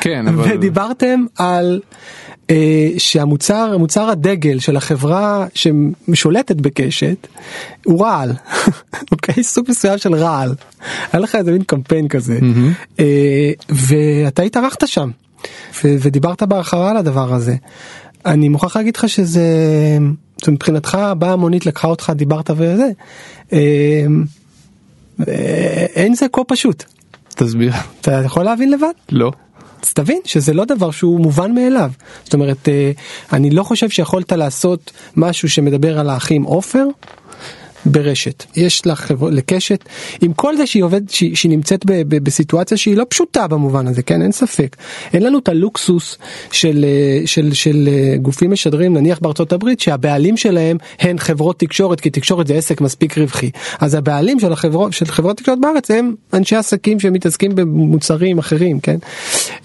[0.00, 0.52] כן, אבל...
[0.52, 1.80] ודיברתם על
[2.50, 7.26] אה, שהמוצר, מוצר הדגל של החברה ששולטת בקשת
[7.84, 8.32] הוא רעל,
[9.12, 9.44] אוקיי?
[9.44, 10.54] סוג מסוים של רעל.
[11.12, 12.38] היה לך איזה מין קמפיין כזה,
[13.00, 15.10] אה, ואתה התארחת שם,
[15.84, 17.56] ו- ודיברת בהרחבה על הדבר הזה.
[18.26, 19.48] אני מוכרח להגיד לך שזה,
[20.44, 22.90] זה מבחינתך באה המונית לקחה אותך דיברת וזה,
[23.52, 24.06] אה, אה,
[25.94, 26.84] אין זה כה פשוט.
[27.28, 27.72] תסביר.
[28.00, 28.92] אתה יכול להבין לבד?
[29.12, 29.32] לא.
[29.82, 31.90] אז תבין שזה לא דבר שהוא מובן מאליו.
[32.24, 32.90] זאת אומרת, אה,
[33.32, 36.86] אני לא חושב שיכולת לעשות משהו שמדבר על האחים עופר.
[37.86, 38.44] ברשת.
[38.56, 39.30] יש לך לחבר...
[39.30, 39.84] לקשת.
[40.20, 43.86] עם כל זה שהיא עובדת שהיא, שהיא נמצאת ב, ב, בסיטואציה שהיא לא פשוטה במובן
[43.86, 44.22] הזה כן?
[44.22, 44.76] אין ספק.
[45.12, 46.18] אין לנו את הלוקסוס
[46.50, 46.84] של של,
[47.26, 52.46] של, של אה, גופים משדרים נניח בארצות הברית שהבעלים שלהם הן חברות תקשורת כי תקשורת
[52.46, 53.50] זה עסק מספיק רווחי.
[53.80, 58.96] אז הבעלים של החברות של חברות תקשורת בארץ הם אנשי עסקים שמתעסקים במוצרים אחרים כן?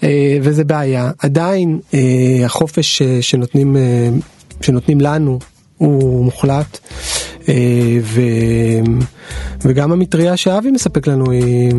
[0.02, 1.10] אה, וזה בעיה.
[1.18, 2.00] עדיין אה,
[2.44, 3.76] החופש שנותנים
[4.60, 5.38] שנותנים לנו
[5.82, 6.78] הוא מוחלט
[8.02, 8.20] ו...
[9.64, 11.72] וגם המטריה שאבי מספק לנו היא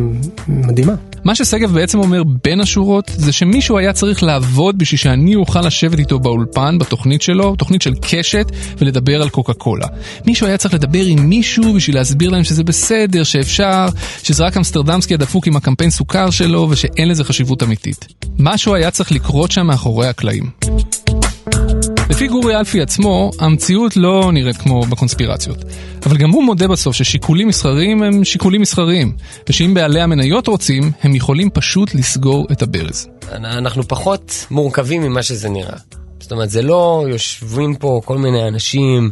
[0.48, 0.92] מדהימה.
[1.24, 5.98] מה ששגב בעצם אומר בין השורות זה שמישהו היה צריך לעבוד בשביל שאני אוכל לשבת
[5.98, 8.46] איתו באולפן בתוכנית שלו, תוכנית של קשת,
[8.78, 9.86] ולדבר על קוקה קולה.
[10.26, 13.86] מישהו היה צריך לדבר עם מישהו בשביל להסביר להם שזה בסדר, שאפשר,
[14.22, 18.06] שזה רק אמסטרדמסקי הדפוק עם הקמפיין סוכר שלו ושאין לזה חשיבות אמיתית.
[18.38, 20.50] משהו היה צריך לקרות שם מאחורי הקלעים.
[22.10, 25.58] לפי גורי אלפי עצמו, המציאות לא נראית כמו בקונספירציות.
[26.06, 29.12] אבל גם הוא מודה בסוף ששיקולים מסחריים הם שיקולים מסחריים,
[29.48, 33.08] ושאם בעלי המניות רוצים, הם יכולים פשוט לסגור את הברז.
[33.32, 35.76] אנחנו פחות מורכבים ממה שזה נראה.
[36.20, 39.10] זאת אומרת, זה לא יושבים פה כל מיני אנשים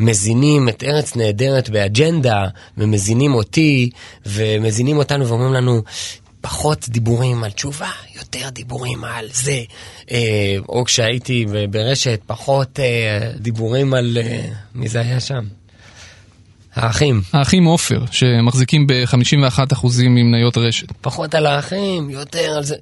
[0.00, 2.46] ומזינים את ארץ נהדרת באג'נדה,
[2.78, 3.90] ומזינים אותי,
[4.26, 5.82] ומזינים אותנו ואומרים לנו,
[6.42, 9.62] פחות דיבורים על תשובה, יותר דיבורים על זה.
[10.10, 14.18] אה, או כשהייתי ברשת, פחות אה, דיבורים על...
[14.22, 15.44] אה, מי זה היה שם?
[16.74, 17.20] האחים.
[17.32, 20.92] האחים עופר, שמחזיקים ב-51% ממניות רשת.
[21.00, 22.76] פחות על האחים, יותר על זה.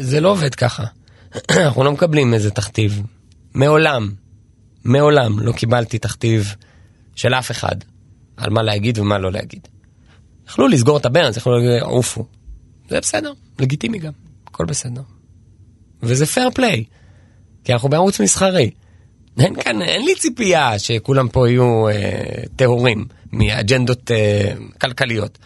[0.00, 0.84] זה לא עובד ככה.
[1.50, 3.02] אנחנו לא מקבלים איזה תכתיב.
[3.54, 4.10] מעולם,
[4.84, 6.54] מעולם לא קיבלתי תכתיב
[7.14, 7.76] של אף אחד
[8.36, 9.68] על מה להגיד ומה לא להגיד.
[10.48, 12.26] יכלו לסגור את הברנס, יכלו להגיד, עופו.
[12.92, 14.12] זה בסדר, לגיטימי גם,
[14.46, 15.02] הכל בסדר.
[16.02, 16.84] וזה פייר פליי,
[17.64, 18.70] כי אנחנו בערוץ מסחרי.
[19.38, 21.92] אין כאן, אין לי ציפייה שכולם פה יהיו אה,
[22.56, 25.38] טהורים מאג'נדות אה, כלכליות.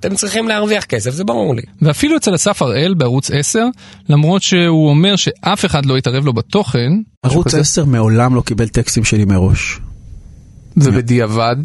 [0.00, 1.62] אתם צריכים להרוויח כסף, זה ברור לי.
[1.82, 3.66] ואפילו אצל אסף הראל בערוץ 10,
[4.08, 6.90] למרות שהוא אומר שאף אחד לא יתערב לו בתוכן.
[7.22, 9.80] ערוץ 10 מעולם לא קיבל טקסטים שלי מראש.
[10.76, 11.56] ובדיעבד?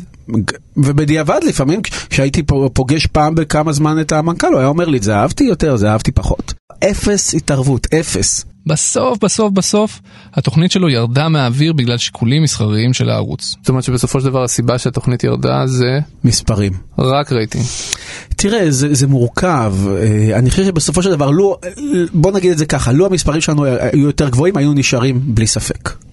[0.78, 5.44] ובדיעבד לפעמים כשהייתי פוגש פעם בכמה זמן את המנכ"ל הוא היה אומר לי זה אהבתי
[5.44, 6.54] יותר זה אהבתי פחות.
[6.84, 8.46] אפס התערבות אפס.
[8.68, 10.00] בסוף בסוף בסוף
[10.34, 13.56] התוכנית שלו ירדה מהאוויר בגלל שיקולים מסחריים של הערוץ.
[13.60, 16.74] זאת אומרת שבסופו של דבר הסיבה שהתוכנית ירדה זה מספרים.
[17.00, 17.66] רק רייטינג.
[18.36, 21.58] תראה זה, זה מורכב אה, אני חושב שבסופו של דבר לא
[22.14, 26.07] בוא נגיד את זה ככה לו המספרים שלנו היו יותר גבוהים היינו נשארים בלי ספק.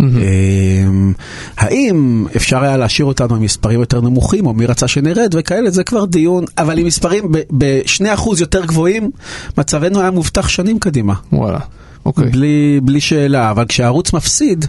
[0.00, 1.12] אמ,
[1.56, 5.84] האם אפשר היה להשאיר אותנו עם מספרים יותר נמוכים, או מי רצה שנרד וכאלה, זה
[5.84, 9.10] כבר דיון, אבל עם מספרים ב-2% יותר גבוהים,
[9.58, 11.14] מצבנו היה מובטח שנים קדימה.
[11.32, 11.58] וואלה.
[12.06, 12.24] אוקיי.
[12.24, 12.30] Okay.
[12.30, 14.64] בלי, בלי שאלה, אבל כשהערוץ מפסיד,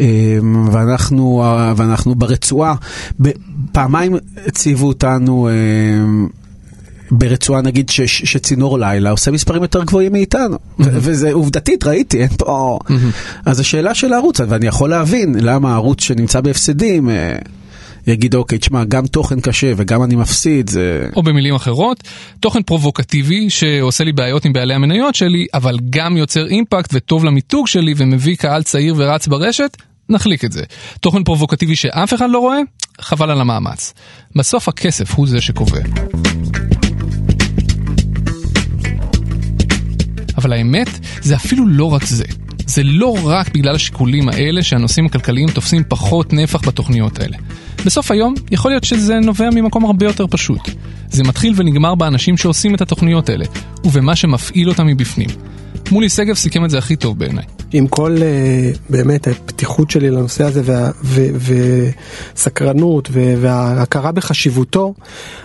[0.00, 1.44] אמ, ואנחנו,
[1.76, 2.74] ואנחנו ברצועה,
[3.72, 6.28] פעמיים הציבו אותנו אמ,
[7.14, 10.84] ברצועה נגיד ש, שצינור לילה עושה מספרים יותר גבוהים מאיתנו, mm-hmm.
[10.92, 12.78] וזה עובדתית, ראיתי, אין פה...
[12.84, 12.92] Mm-hmm.
[13.44, 17.10] אז השאלה של הערוץ, ואני יכול להבין למה הערוץ שנמצא בהפסדים...
[17.10, 17.36] אה,
[18.06, 21.08] יגיד אוקיי, תשמע, גם תוכן קשה וגם אני מפסיד, זה...
[21.16, 22.02] או במילים אחרות,
[22.40, 27.66] תוכן פרובוקטיבי שעושה לי בעיות עם בעלי המניות שלי, אבל גם יוצר אימפקט וטוב למיתוג
[27.66, 29.76] שלי ומביא קהל צעיר ורץ ברשת,
[30.08, 30.62] נחליק את זה.
[31.00, 32.58] תוכן פרובוקטיבי שאף אחד לא רואה,
[33.00, 33.94] חבל על המאמץ.
[34.36, 35.80] בסוף הכסף הוא זה שקובע.
[40.42, 40.88] אבל האמת,
[41.20, 42.24] זה אפילו לא רק זה.
[42.66, 47.36] זה לא רק בגלל השיקולים האלה שהנושאים הכלכליים תופסים פחות נפח בתוכניות האלה.
[47.86, 50.60] בסוף היום, יכול להיות שזה נובע ממקום הרבה יותר פשוט.
[51.10, 53.44] זה מתחיל ונגמר באנשים שעושים את התוכניות האלה,
[53.84, 55.28] ובמה שמפעיל אותם מבפנים.
[55.90, 57.44] מולי שגב סיכם את זה הכי טוב בעיניי.
[57.72, 61.26] עם כל uh, באמת הפתיחות שלי לנושא הזה וה, ו,
[62.34, 64.94] וסקרנות ו, וההכרה בחשיבותו,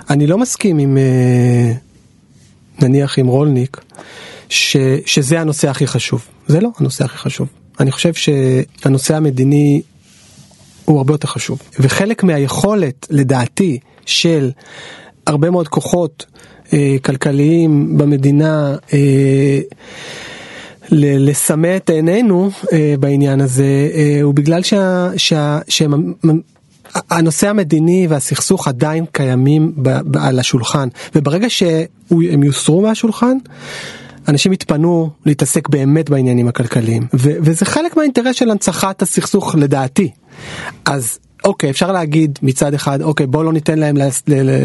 [0.10, 3.82] אני לא מסכים עם uh, נניח עם רולניק.
[4.50, 6.26] ש, שזה הנושא הכי חשוב.
[6.48, 7.48] זה לא הנושא הכי חשוב.
[7.80, 9.82] אני חושב שהנושא המדיני
[10.86, 11.60] הוא הרבה יותר חשוב.
[11.80, 14.52] וחלק מהיכולת, לדעתי, של
[15.28, 16.26] הרבה מאוד כוחות
[16.74, 19.60] אה, כלכליים במדינה אה,
[20.92, 26.14] ל- לסמא את עינינו אה, בעניין הזה אה, הוא בגלל שה, שה, שהם,
[27.10, 33.38] הנושא המדיני והסכסוך עדיין קיימים ב, ב, על השולחן וברגע שהם יוסרו מהשולחן
[34.28, 40.12] אנשים יתפנו להתעסק באמת בעניינים הכלכליים ו, וזה חלק מהאינטרס של הנצחת הסכסוך לדעתי.
[40.86, 43.96] אז אוקיי אפשר להגיד מצד אחד אוקיי בוא לא ניתן להם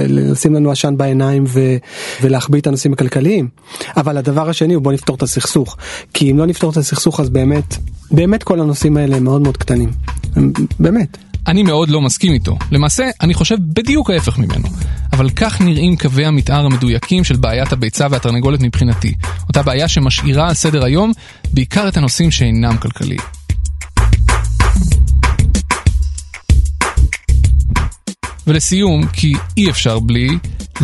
[0.09, 1.77] לשים לנו עשן בעיניים ו-
[2.23, 3.49] ולהחביא את הנושאים הכלכליים
[3.97, 5.77] אבל הדבר השני הוא בוא נפתור את הסכסוך
[6.15, 7.77] כי אם לא נפתור את הסכסוך אז באמת
[8.11, 9.91] באמת כל הנושאים האלה הם מאוד מאוד קטנים
[10.81, 11.32] באמת.
[11.49, 12.59] אני מאוד לא מסכים איתו.
[12.71, 14.69] למעשה, אני חושב בדיוק ההפך ממנו.
[15.13, 19.15] אבל כך נראים קווי המתאר המדויקים של בעיית הביצה והתרנגולת מבחינתי.
[19.49, 21.13] אותה בעיה שמשאירה על סדר היום
[21.53, 23.21] בעיקר את הנושאים שאינם כלכליים.
[28.47, 30.29] ולסיום, כי אי אפשר בלי,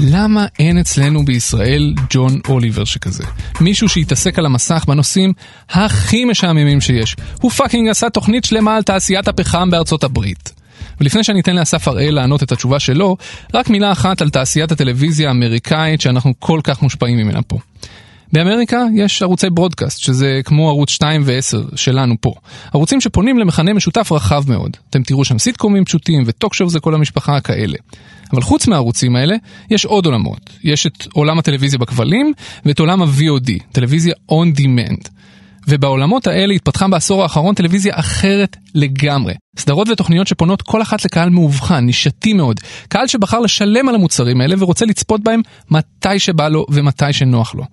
[0.02, 3.24] למה אין אצלנו בישראל ג'ון אוליבר שכזה?
[3.60, 5.32] מישהו שהתעסק על המסך בנושאים
[5.70, 7.16] הכי משעממים שיש.
[7.40, 10.52] הוא fucking עשה תוכנית שלמה על תעשיית הפחם בארצות הברית.
[11.00, 13.16] ולפני שאני אתן לאסף הראל לענות את התשובה שלו,
[13.54, 17.58] רק מילה אחת על תעשיית הטלוויזיה האמריקאית שאנחנו כל כך מושפעים ממנה פה.
[18.32, 22.34] באמריקה יש ערוצי broadcast, שזה כמו ערוץ 2 ו-10 שלנו פה.
[22.74, 24.76] ערוצים שפונים למכנה משותף רחב מאוד.
[24.90, 27.78] אתם תראו שם סיטקומים פשוטים ו talk shows לכל המשפחה כאלה.
[28.32, 29.36] אבל חוץ מהערוצים האלה,
[29.70, 30.50] יש עוד עולמות.
[30.64, 32.32] יש את עולם הטלוויזיה בכבלים
[32.64, 35.08] ואת עולם ה-VOD, טלוויזיה on demand.
[35.68, 39.34] ובעולמות האלה התפתחה בעשור האחרון טלוויזיה אחרת לגמרי.
[39.58, 42.60] סדרות ותוכניות שפונות כל אחת לקהל מאובחן, נישתי מאוד.
[42.88, 47.64] קהל שבחר לשלם על המוצרים האלה ורוצה לצפות בהם מתי שבא לו ומתי שנוח לו.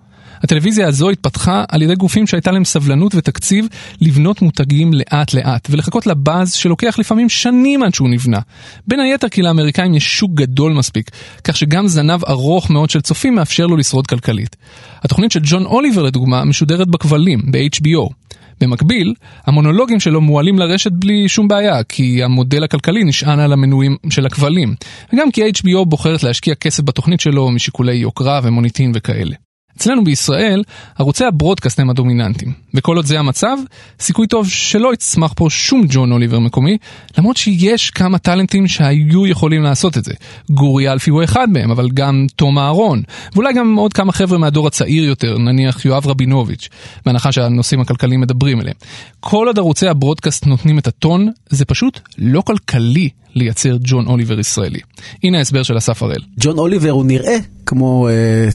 [0.42, 3.66] הטלוויזיה הזו התפתחה על ידי גופים שהייתה להם סבלנות ותקציב
[4.00, 8.40] לבנות מותגים לאט לאט ולחכות לבאז שלוקח לפעמים שנים עד שהוא נבנה.
[8.86, 11.10] בין היתר כי לאמריקאים יש שוק גדול מספיק,
[11.44, 14.56] כך שגם זנב ארוך מאוד של צופים מאפשר לו לשרוד כלכלית.
[15.02, 18.12] התוכנית של ג'ון אוליבר לדוגמה משודרת בכבלים, ב-HBO.
[18.60, 19.14] במקביל,
[19.46, 24.74] המונולוגים שלו מועלים לרשת בלי שום בעיה, כי המודל הכלכלי נשען על המנויים של הכבלים,
[25.12, 29.45] וגם כי HBO בוחרת להשקיע כסף בתוכנית שלו משיקולי יוקרה ומוניטין וכאלה.
[29.76, 30.62] אצלנו בישראל,
[30.98, 33.56] ערוצי הברודקאסט הם הדומיננטיים, וכל עוד זה המצב,
[34.00, 36.78] סיכוי טוב שלא יצמח פה שום ג'ון אוליבר מקומי,
[37.18, 40.12] למרות שיש כמה טאלנטים שהיו יכולים לעשות את זה.
[40.50, 43.02] גורי אלפי הוא אחד מהם, אבל גם תום אהרון,
[43.34, 46.68] ואולי גם עוד כמה חבר'ה מהדור הצעיר יותר, נניח יואב רבינוביץ',
[47.06, 48.76] בהנחה שהנושאים הכלכליים מדברים אליהם.
[49.20, 54.80] כל עוד ערוצי הברודקאסט נותנים את הטון, זה פשוט לא כלכלי לייצר ג'ון אוליבר ישראלי.
[55.22, 56.20] הנה ההסבר של אסף הראל.
[56.40, 58.12] ג'ון אוליבר הוא נראה כמו אה,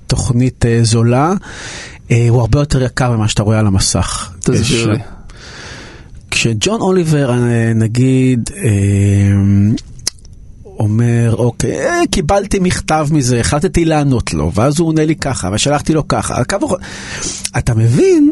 [0.07, 1.33] תוכנית אה, זולה,
[2.11, 4.31] אה, הוא הרבה יותר יקר ממה שאתה רואה על המסך.
[4.39, 4.99] תסביר לי.
[6.31, 7.37] כשג'ון אוליבר, אה,
[7.75, 8.71] נגיד, אה,
[10.65, 15.93] אומר, אוקיי, אה, קיבלתי מכתב מזה, החלטתי לענות לו, ואז הוא עונה לי ככה, ושלחתי
[15.93, 16.41] לו ככה.
[16.67, 16.75] חו-
[17.57, 18.31] אתה מבין,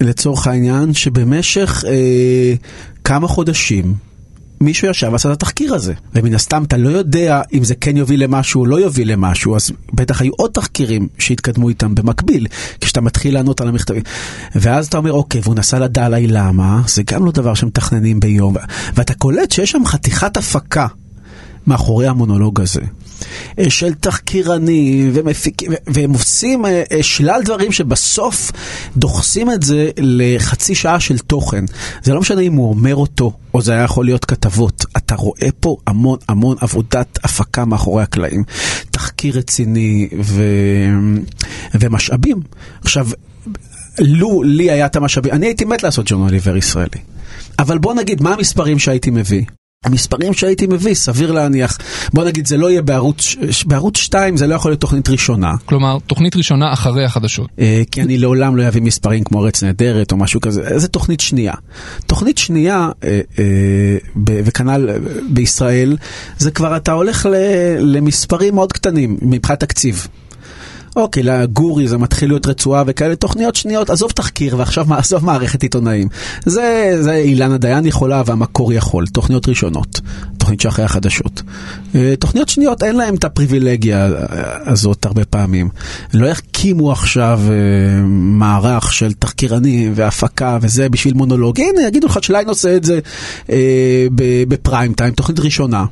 [0.00, 2.54] לצורך העניין, שבמשך אה,
[3.04, 3.94] כמה חודשים,
[4.60, 5.94] מישהו ישב ועשה את התחקיר הזה.
[6.14, 9.70] ומן הסתם אתה לא יודע אם זה כן יוביל למשהו או לא יוביל למשהו, אז
[9.92, 12.46] בטח היו עוד תחקירים שהתקדמו איתם במקביל,
[12.80, 14.02] כשאתה מתחיל לענות על המכתבים.
[14.54, 18.56] ואז אתה אומר, אוקיי, והוא נסע לדע עליי למה, זה גם לא דבר שמתכננים ביום.
[18.94, 20.86] ואתה קולט שיש שם חתיכת הפקה
[21.66, 22.80] מאחורי המונולוג הזה.
[23.58, 25.12] אה, של תחקירנים
[25.86, 28.52] והם עושים אה, אה, שלל דברים שבסוף
[28.96, 31.64] דוחסים את זה לחצי שעה של תוכן.
[32.02, 34.84] זה לא משנה אם הוא אומר אותו, או זה היה יכול להיות כתבות.
[34.96, 38.44] אתה רואה פה המון המון עבודת הפקה מאחורי הקלעים.
[38.90, 40.42] תחקיר רציני ו...
[41.74, 42.40] ומשאבים.
[42.84, 43.08] עכשיו,
[43.98, 47.00] לו לי היה את המשאבים, אני הייתי מת לעשות ג'ון אוליבר ישראלי.
[47.58, 49.44] אבל בוא נגיד, מה המספרים שהייתי מביא?
[49.84, 51.78] המספרים שהייתי מביא, סביר להניח,
[52.12, 53.36] בוא נגיד זה לא יהיה בערוץ,
[53.66, 55.52] בערוץ 2 זה לא יכול להיות תוכנית ראשונה.
[55.64, 57.48] כלומר, תוכנית ראשונה אחרי החדשות.
[57.58, 61.20] אה, כי אני לעולם לא אביא מספרים כמו ארץ נהדרת או משהו כזה, זה תוכנית
[61.20, 61.52] שנייה.
[62.06, 63.96] תוכנית שנייה, אה, אה,
[64.44, 64.96] וכנ"ל אה,
[65.30, 65.96] בישראל,
[66.38, 67.28] זה כבר אתה הולך
[67.78, 70.06] למספרים מאוד קטנים מבחינת תקציב.
[70.98, 76.08] אוקיי, לגורי זה מתחיל להיות רצועה וכאלה תוכניות שניות, עזוב תחקיר ועכשיו עזוב מערכת עיתונאים.
[76.46, 80.00] זה, זה אילנה דיין יכולה והמקור יכול, תוכניות ראשונות,
[80.38, 81.42] תוכנית שאחרי החדשות.
[81.94, 84.12] אה, תוכניות שניות אין להם את הפריבילגיה אה,
[84.66, 85.68] הזאת הרבה פעמים.
[86.14, 91.60] לא יקימו עכשיו אה, מערך של תחקירנים והפקה וזה בשביל מונולוג.
[91.60, 92.98] הנה, יגידו לך שליין עושה את זה
[94.48, 95.84] בפריים טיים, תוכנית ראשונה.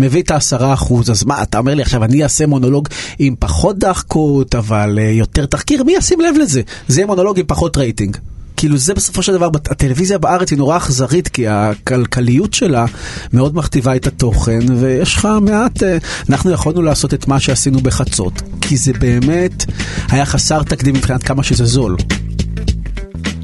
[0.00, 3.78] מביא את העשרה אחוז, אז מה, אתה אומר לי עכשיו, אני אעשה מונולוג עם פחות
[3.78, 6.62] דחקות, אבל uh, יותר תחקיר, מי ישים לב לזה?
[6.88, 8.16] זה יהיה מונולוג עם פחות רייטינג.
[8.56, 12.84] כאילו זה בסופו של דבר, הטלוויזיה בארץ היא נורא אכזרית, כי הכלכליות שלה
[13.32, 15.98] מאוד מכתיבה את התוכן, ויש לך מעט, אה,
[16.30, 19.64] אנחנו יכולנו לעשות את מה שעשינו בחצות, כי זה באמת
[20.08, 21.96] היה חסר תקדים מבחינת כמה שזה זול.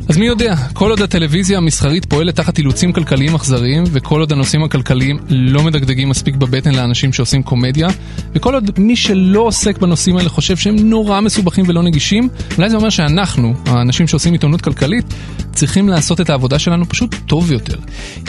[0.08, 4.62] אז מי יודע, כל עוד הטלוויזיה המסחרית פועלת תחת אילוצים כלכליים אכזריים, וכל עוד הנושאים
[4.62, 7.88] הכלכליים לא מדגדגים מספיק בבטן לאנשים שעושים קומדיה,
[8.34, 12.76] וכל עוד מי שלא עוסק בנושאים האלה חושב שהם נורא מסובכים ולא נגישים, אולי זה
[12.76, 15.14] אומר שאנחנו, האנשים שעושים עיתונות כלכלית,
[15.52, 17.76] צריכים לעשות את העבודה שלנו פשוט טוב יותר.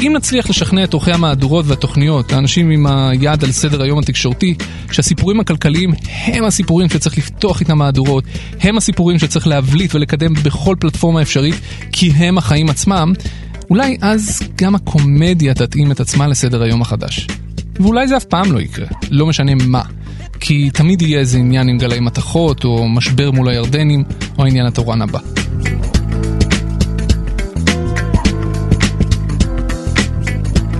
[0.02, 4.56] אם נצליח לשכנע את עורכי המהדורות והתוכניות, האנשים עם היד על סדר היום התקשורתי,
[4.92, 8.24] שהסיפורים הכלכליים הם הסיפורים שצריך לפתוח איתם מהדורות,
[8.60, 11.56] הם הסיפורים שצריך להבליט ולקדם בכל פלטפורמה אפשרית,
[11.92, 13.14] כי הם החיים עצמם,
[13.70, 17.28] אולי אז גם הקומדיה תתאים את עצמה לסדר היום החדש.
[17.76, 19.82] ואולי זה אף פעם לא יקרה, לא משנה מה.
[20.40, 24.04] כי תמיד יהיה איזה עניין עם גלי מתכות, או משבר מול הירדנים,
[24.38, 25.20] או העניין התורן הבא.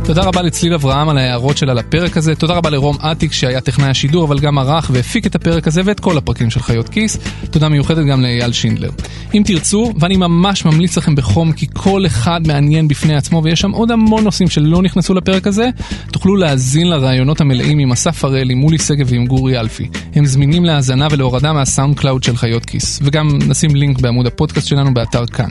[0.08, 3.90] תודה רבה לצליל אברהם על ההערות שלה לפרק הזה, תודה רבה לרום אטיק שהיה טכנאי
[3.90, 7.18] השידור אבל גם ערך והפיק את הפרק הזה ואת כל הפרקים של חיות כיס,
[7.52, 8.90] תודה מיוחדת גם לאייל שינדלר.
[9.34, 13.72] אם תרצו, ואני ממש ממליץ לכם בחום כי כל אחד מעניין בפני עצמו ויש שם
[13.72, 15.70] עוד המון נושאים שלא נכנסו לפרק הזה,
[16.12, 19.88] תוכלו להאזין לראיונות המלאים עם אסף הראל, עם מולי שגב ועם גורי אלפי.
[20.16, 24.94] הם זמינים להאזנה ולהורדה מה SoundCloud של חיות כיס, וגם נשים לינק בעמוד הפודקאסט שלנו
[24.94, 25.50] באתר כאן.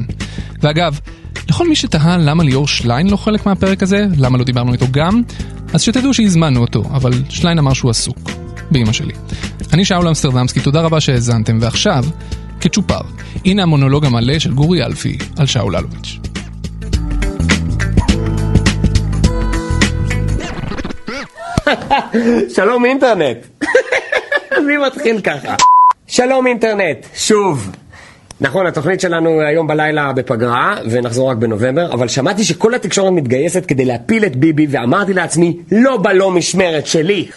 [0.63, 0.99] ואגב,
[1.49, 5.23] לכל מי שתהה למה ליאור שליין לא חלק מהפרק הזה, למה לא דיברנו איתו גם,
[5.75, 8.31] אז שתדעו שהזמנו אותו, אבל שליין אמר שהוא עסוק.
[8.71, 9.13] באמא שלי.
[9.73, 12.05] אני שאול אמסטרדמסקי, תודה רבה שהאזנתם, ועכשיו,
[12.61, 13.01] כצ'ופר,
[13.45, 16.19] הנה המונולוג המלא של גורי אלפי על שאול אלוביץ'.
[22.55, 23.37] שלום אינטרנט.
[24.67, 25.55] מי מתחיל ככה?
[26.07, 27.71] שלום אינטרנט, שוב.
[28.41, 33.85] נכון, התוכנית שלנו היום בלילה בפגרה, ונחזור רק בנובמבר, אבל שמעתי שכל התקשורת מתגייסת כדי
[33.85, 37.29] להפיל את ביבי, ואמרתי לעצמי, לא בלא משמרת שלי.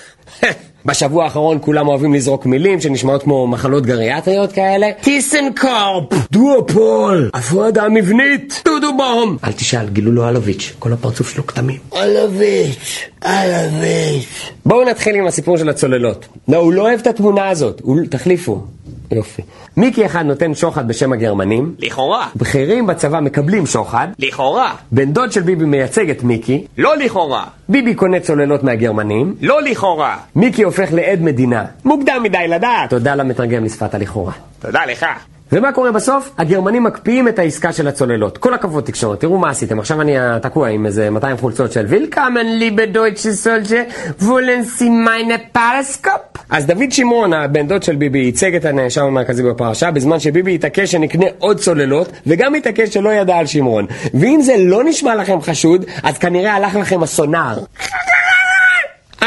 [0.86, 4.88] בשבוע האחרון כולם אוהבים לזרוק מילים שנשמעות כמו מחלות גריאטריות כאלה.
[5.02, 9.38] טיסנקורפ, דואופול, הפרדה מבנית, דודו בום.
[9.44, 11.78] אל תשאל, גילו לו אלוביץ', כל הפרצוף שלו כתמים.
[11.96, 14.52] אלוביץ', אלוביץ'.
[14.66, 16.26] בואו נתחיל עם הסיפור של הצוללות.
[16.48, 17.98] לא, הוא לא אוהב את התמונה הזאת, הוא...
[18.10, 18.64] תחליפו.
[19.12, 19.42] יופי.
[19.78, 21.76] מיקי אחד נותן שוחד בשם הגרמנים.
[21.80, 22.28] לכאורה.
[22.36, 24.08] בכירים בצבא מקבלים שוחד.
[24.20, 24.76] לכאורה.
[24.92, 26.68] בן דוד של ביבי מייצג את מיקי.
[26.78, 27.44] לא לכאורה.
[27.70, 29.36] ביבי קונה צוללות מהגרמנים.
[29.42, 30.18] לא לכאורה.
[30.36, 31.66] מיקי הופך לעד מדינה.
[31.86, 32.90] מוקדם מדי לדעת.
[32.90, 34.34] תודה למתרגם לשפת הלכאורה.
[34.60, 35.06] תודה לך.
[35.52, 36.32] ומה קורה בסוף?
[36.38, 38.38] הגרמנים מקפיאים את העסקה של הצוללות.
[38.38, 39.80] כל הכבוד תקשורת, תראו מה עשיתם.
[39.80, 43.84] עכשיו אני תקוע עם איזה 200 חולצות של וילקאמן ליבה דויטשה סולג'ה
[44.22, 46.22] וולנסי מיינה פרסקופ.
[46.50, 50.92] אז דוד שמרון, הבן דוד של ביבי, ייצג את הנאשם המרכזי בפרשה, בזמן שביבי התעקש
[50.92, 53.86] שנקנה עוד צוללות, וגם התעקש שלא ידע על שמרון.
[54.14, 57.60] ואם זה לא נשמע לכם חשוד, אז כנראה הלך לכם הסונאר.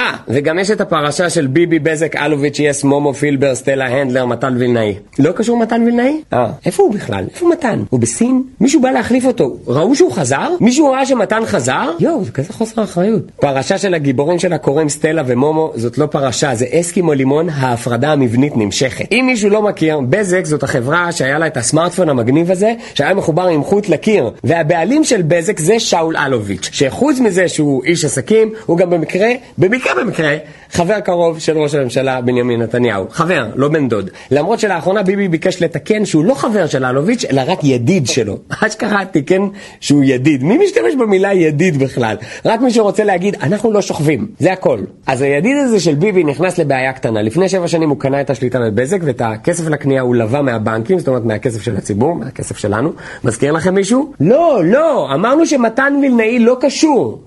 [0.03, 4.55] אה, וגם יש את הפרשה של ביבי, בזק, אלוביץ', יס, מומו, פילבר, סטלה, הנדלר, מתן
[4.59, 4.95] וילנאי.
[5.19, 6.21] לא קשור מתן וילנאי?
[6.33, 7.25] אה, איפה הוא בכלל?
[7.35, 7.83] איפה מתן?
[7.91, 8.43] הוא בסין?
[8.61, 9.57] מישהו בא להחליף אותו.
[9.67, 10.49] ראו שהוא חזר?
[10.61, 11.91] מישהו ראה שמתן חזר?
[12.01, 13.23] יואו, זה כזה חוסר אחריות.
[13.41, 18.57] פרשה של הגיבורים שלה קוראים סטלה ומומו, זאת לא פרשה, זה אסקימו לימון, ההפרדה המבנית
[18.57, 19.05] נמשכת.
[19.13, 23.47] אם מישהו לא מכיר, בזק זאת החברה שהיה לה את הסמארטפון המגניב הזה, שהיה מחובר
[23.47, 24.31] עם חוט לקיר.
[24.45, 29.29] והבעלים של בזק זה שאול אלוביץ', שחוץ מזה שהוא איש עסקים, הוא גם במקרה,
[29.59, 30.37] במקרה במקרה במקרה,
[30.73, 33.07] חבר קרוב של ראש הממשלה בנימין נתניהו.
[33.11, 34.11] חבר, לא בן דוד.
[34.31, 38.39] למרות שלאחרונה ביבי ביקש לתקן שהוא לא חבר של אלוביץ', אלא רק ידיד שלו.
[38.67, 39.43] אשכרה תיקן
[39.81, 40.45] שהוא ידיד.
[40.45, 42.17] מי משתמש במילה ידיד בכלל?
[42.45, 44.27] רק מי שרוצה להגיד, אנחנו לא שוכבים.
[44.39, 44.79] זה הכל.
[45.07, 47.23] אז הידיד הזה של ביבי נכנס לבעיה קטנה.
[47.23, 51.09] לפני שבע שנים הוא קנה את השליטה בבזק, ואת הכסף לקנייה הוא לווה מהבנקים, זאת
[51.09, 52.93] אומרת מהכסף של הציבור, מהכסף שלנו.
[53.25, 54.13] מזכיר לכם מישהו?
[54.21, 57.23] לא, לא, אמרנו שמתן וילנאי לא קשור.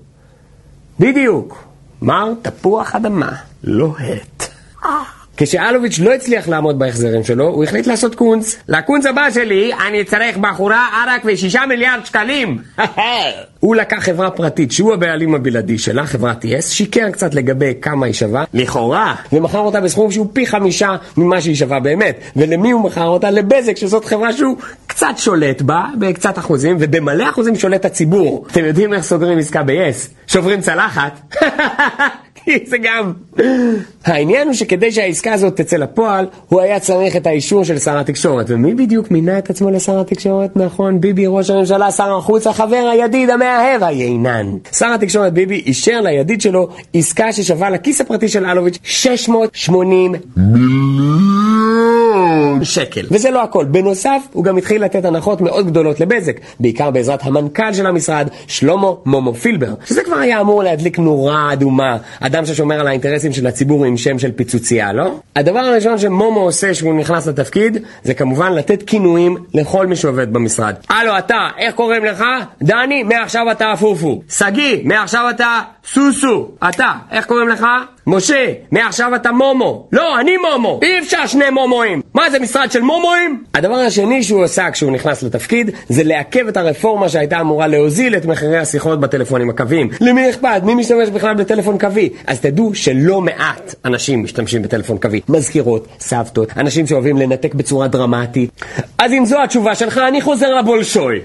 [1.00, 1.65] בדיוק.
[2.02, 3.32] מר תפוח אדמה,
[3.64, 4.48] לוהט.
[5.36, 8.56] כשאלוביץ' לא הצליח לעמוד בהחזרים שלו, הוא החליט לעשות קונץ.
[8.68, 12.58] לקונץ הבא שלי, אני אצטרך בחורה, ערק ושישה מיליארד שקלים.
[13.60, 18.14] הוא לקח חברה פרטית שהוא הבעלים הבלעדי שלה, חברת TS, שיקר קצת לגבי כמה היא
[18.14, 22.20] שווה, לכאורה, ומכר אותה בסכום שהוא פי חמישה ממה שהיא שווה באמת.
[22.36, 23.30] ולמי הוא מכר אותה?
[23.30, 24.56] לבזק, שזאת חברה שהוא
[24.86, 28.46] קצת שולט בה, בקצת אחוזים, ובמלא אחוזים שולט הציבור.
[28.50, 30.08] אתם יודעים איך סוגרים עסקה ב-yes?
[30.26, 31.20] שוברים צלחת.
[32.70, 33.12] זה גם...
[34.04, 38.46] העניין הוא שכדי שהעסקה הזאת תצא לפועל, הוא היה צריך את האישור של שר התקשורת.
[38.48, 40.56] ומי בדיוק מינה את עצמו לשר התקשורת?
[40.56, 44.46] נכון, ביבי ראש הממשלה, שר החוץ, החבר, הידיד, המאהב, היינן.
[44.72, 51.05] שר התקשורת ביבי אישר לידיד שלו עסקה ששווה לכיס הפרטי של אלוביץ' 680 מיליון
[52.62, 53.06] שקל.
[53.10, 53.64] וזה לא הכל.
[53.64, 58.90] בנוסף, הוא גם התחיל לתת הנחות מאוד גדולות לבזק, בעיקר בעזרת המנכ"ל של המשרד, שלמה
[59.06, 63.84] מומו פילבר, שזה כבר היה אמור להדליק נורה אדומה, אדם ששומר על האינטרסים של הציבור
[63.84, 65.18] עם שם של פיצוצייה, לא?
[65.36, 70.74] הדבר הראשון שמומו עושה כשהוא נכנס לתפקיד, זה כמובן לתת כינויים לכל מי שעובד במשרד.
[70.88, 72.24] הלו, אתה, איך קוראים לך?
[72.62, 74.22] דני, מעכשיו אתה פופו.
[74.30, 75.60] שגיא, מעכשיו אתה
[75.92, 76.48] סוסו.
[76.68, 77.66] אתה, איך קוראים לך?
[78.06, 79.88] משה, מעכשיו אתה מומו.
[79.92, 80.80] לא, אני מומו.
[80.82, 82.02] אי אפשר שני מומואים.
[82.16, 83.44] מה זה, משרד של מומואים?
[83.54, 88.24] הדבר השני שהוא עשה כשהוא נכנס לתפקיד, זה לעכב את הרפורמה שהייתה אמורה להוזיל את
[88.24, 89.88] מחירי השיחות בטלפונים הקוויים.
[90.00, 90.60] למי אכפת?
[90.62, 92.08] מי משתמש בכלל בטלפון קווי?
[92.26, 95.20] אז תדעו שלא מעט אנשים משתמשים בטלפון קווי.
[95.28, 98.50] מזכירות, סבתות, אנשים שאוהבים לנתק בצורה דרמטית.
[98.98, 101.20] אז אם זו התשובה שלך, אני חוזר לבולשוי.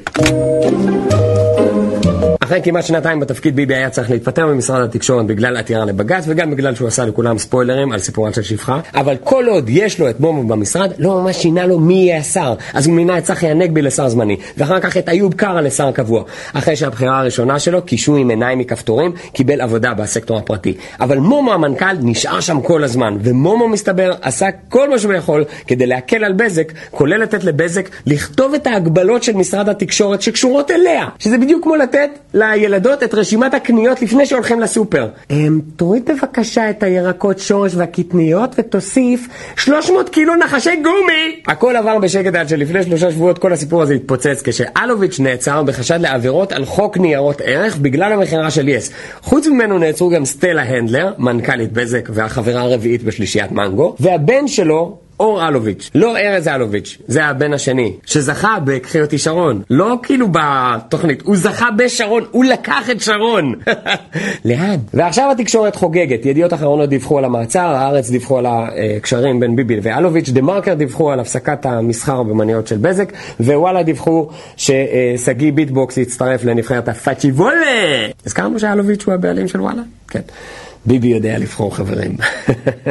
[2.51, 6.75] אחרי כמעט שנתיים בתפקיד ביבי היה צריך להתפטר ממשרד התקשורת בגלל עתירה לבג"ץ וגם בגלל
[6.75, 8.79] שהוא עשה לכולם ספוילרים על סיפורה של שפחה.
[8.95, 12.53] אבל כל עוד יש לו את מומו במשרד לא ממש שינה לו מי יהיה השר.
[12.73, 16.23] אז הוא מינה את צחי הנגבי לשר זמני ואחר כך את איוב קרא לשר קבוע.
[16.53, 20.73] אחרי שהבחירה הראשונה שלו קישו עם עיניים מכפתורים קיבל עבודה בסקטור הפרטי.
[20.99, 25.85] אבל מומו המנכ"ל נשאר שם כל הזמן ומומו מסתבר עשה כל מה שהוא יכול כדי
[25.85, 31.37] להקל על בזק כולל לתת לבזק לכתוב את ההגבלות של משרד התקשורת שקשורות אליה שזה
[31.37, 32.09] בדיוק כמו לתת
[32.41, 35.07] לילדות את רשימת הקניות לפני שהולכים לסופר.
[35.29, 41.41] אמ, תוריד בבקשה את הירקות שורש והקטניות ותוסיף 300 קילו נחשי גומי!
[41.47, 46.51] הכל עבר בשקט עד שלפני שלושה שבועות כל הסיפור הזה התפוצץ כשאלוביץ' נעצר בחשד לעבירות
[46.51, 48.91] על חוק ניירות ערך בגלל המכירה של יס.
[49.21, 55.47] חוץ ממנו נעצרו גם סטלה הנדלר, מנכ"לית בזק והחברה הרביעית בשלישיית מנגו, והבן שלו אור
[55.47, 61.35] אלוביץ', לא ארז אלוביץ', זה הבן השני, שזכה בקחי אותי שרון, לא כאילו בתוכנית, הוא
[61.37, 63.53] זכה בשרון, הוא לקח את שרון.
[64.45, 64.75] לאן?
[64.93, 70.29] ועכשיו התקשורת חוגגת, ידיעות אחרונות דיווחו על המעצר, הארץ דיווחו על הקשרים בין ביבי ואלוביץ',
[70.29, 78.07] TheMarker דיווחו על הפסקת המסחר במניות של בזק, ווואלה דיווחו ששגיא ביטבוקס יצטרף לנבחרת הפאצ'יבולה.
[78.25, 79.81] הזכרנו שאלוביץ' הוא הבעלים של וואלה?
[80.07, 80.21] כן.
[80.85, 82.15] ביבי יודע לבחור חברים.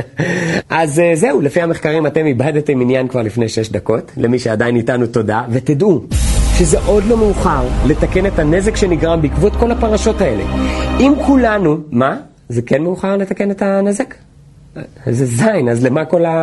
[0.68, 4.12] אז אה, זהו, לפי המחקרים אתם איבדתם עניין כבר לפני שש דקות.
[4.16, 6.02] למי שעדיין איתנו תודה, ותדעו
[6.58, 10.44] שזה עוד לא מאוחר לתקן את הנזק שנגרם בעקבות כל הפרשות האלה.
[11.00, 12.16] אם כולנו, מה?
[12.48, 14.14] זה כן מאוחר לתקן את הנזק?
[15.06, 16.42] זה זין, אז למה כל ה...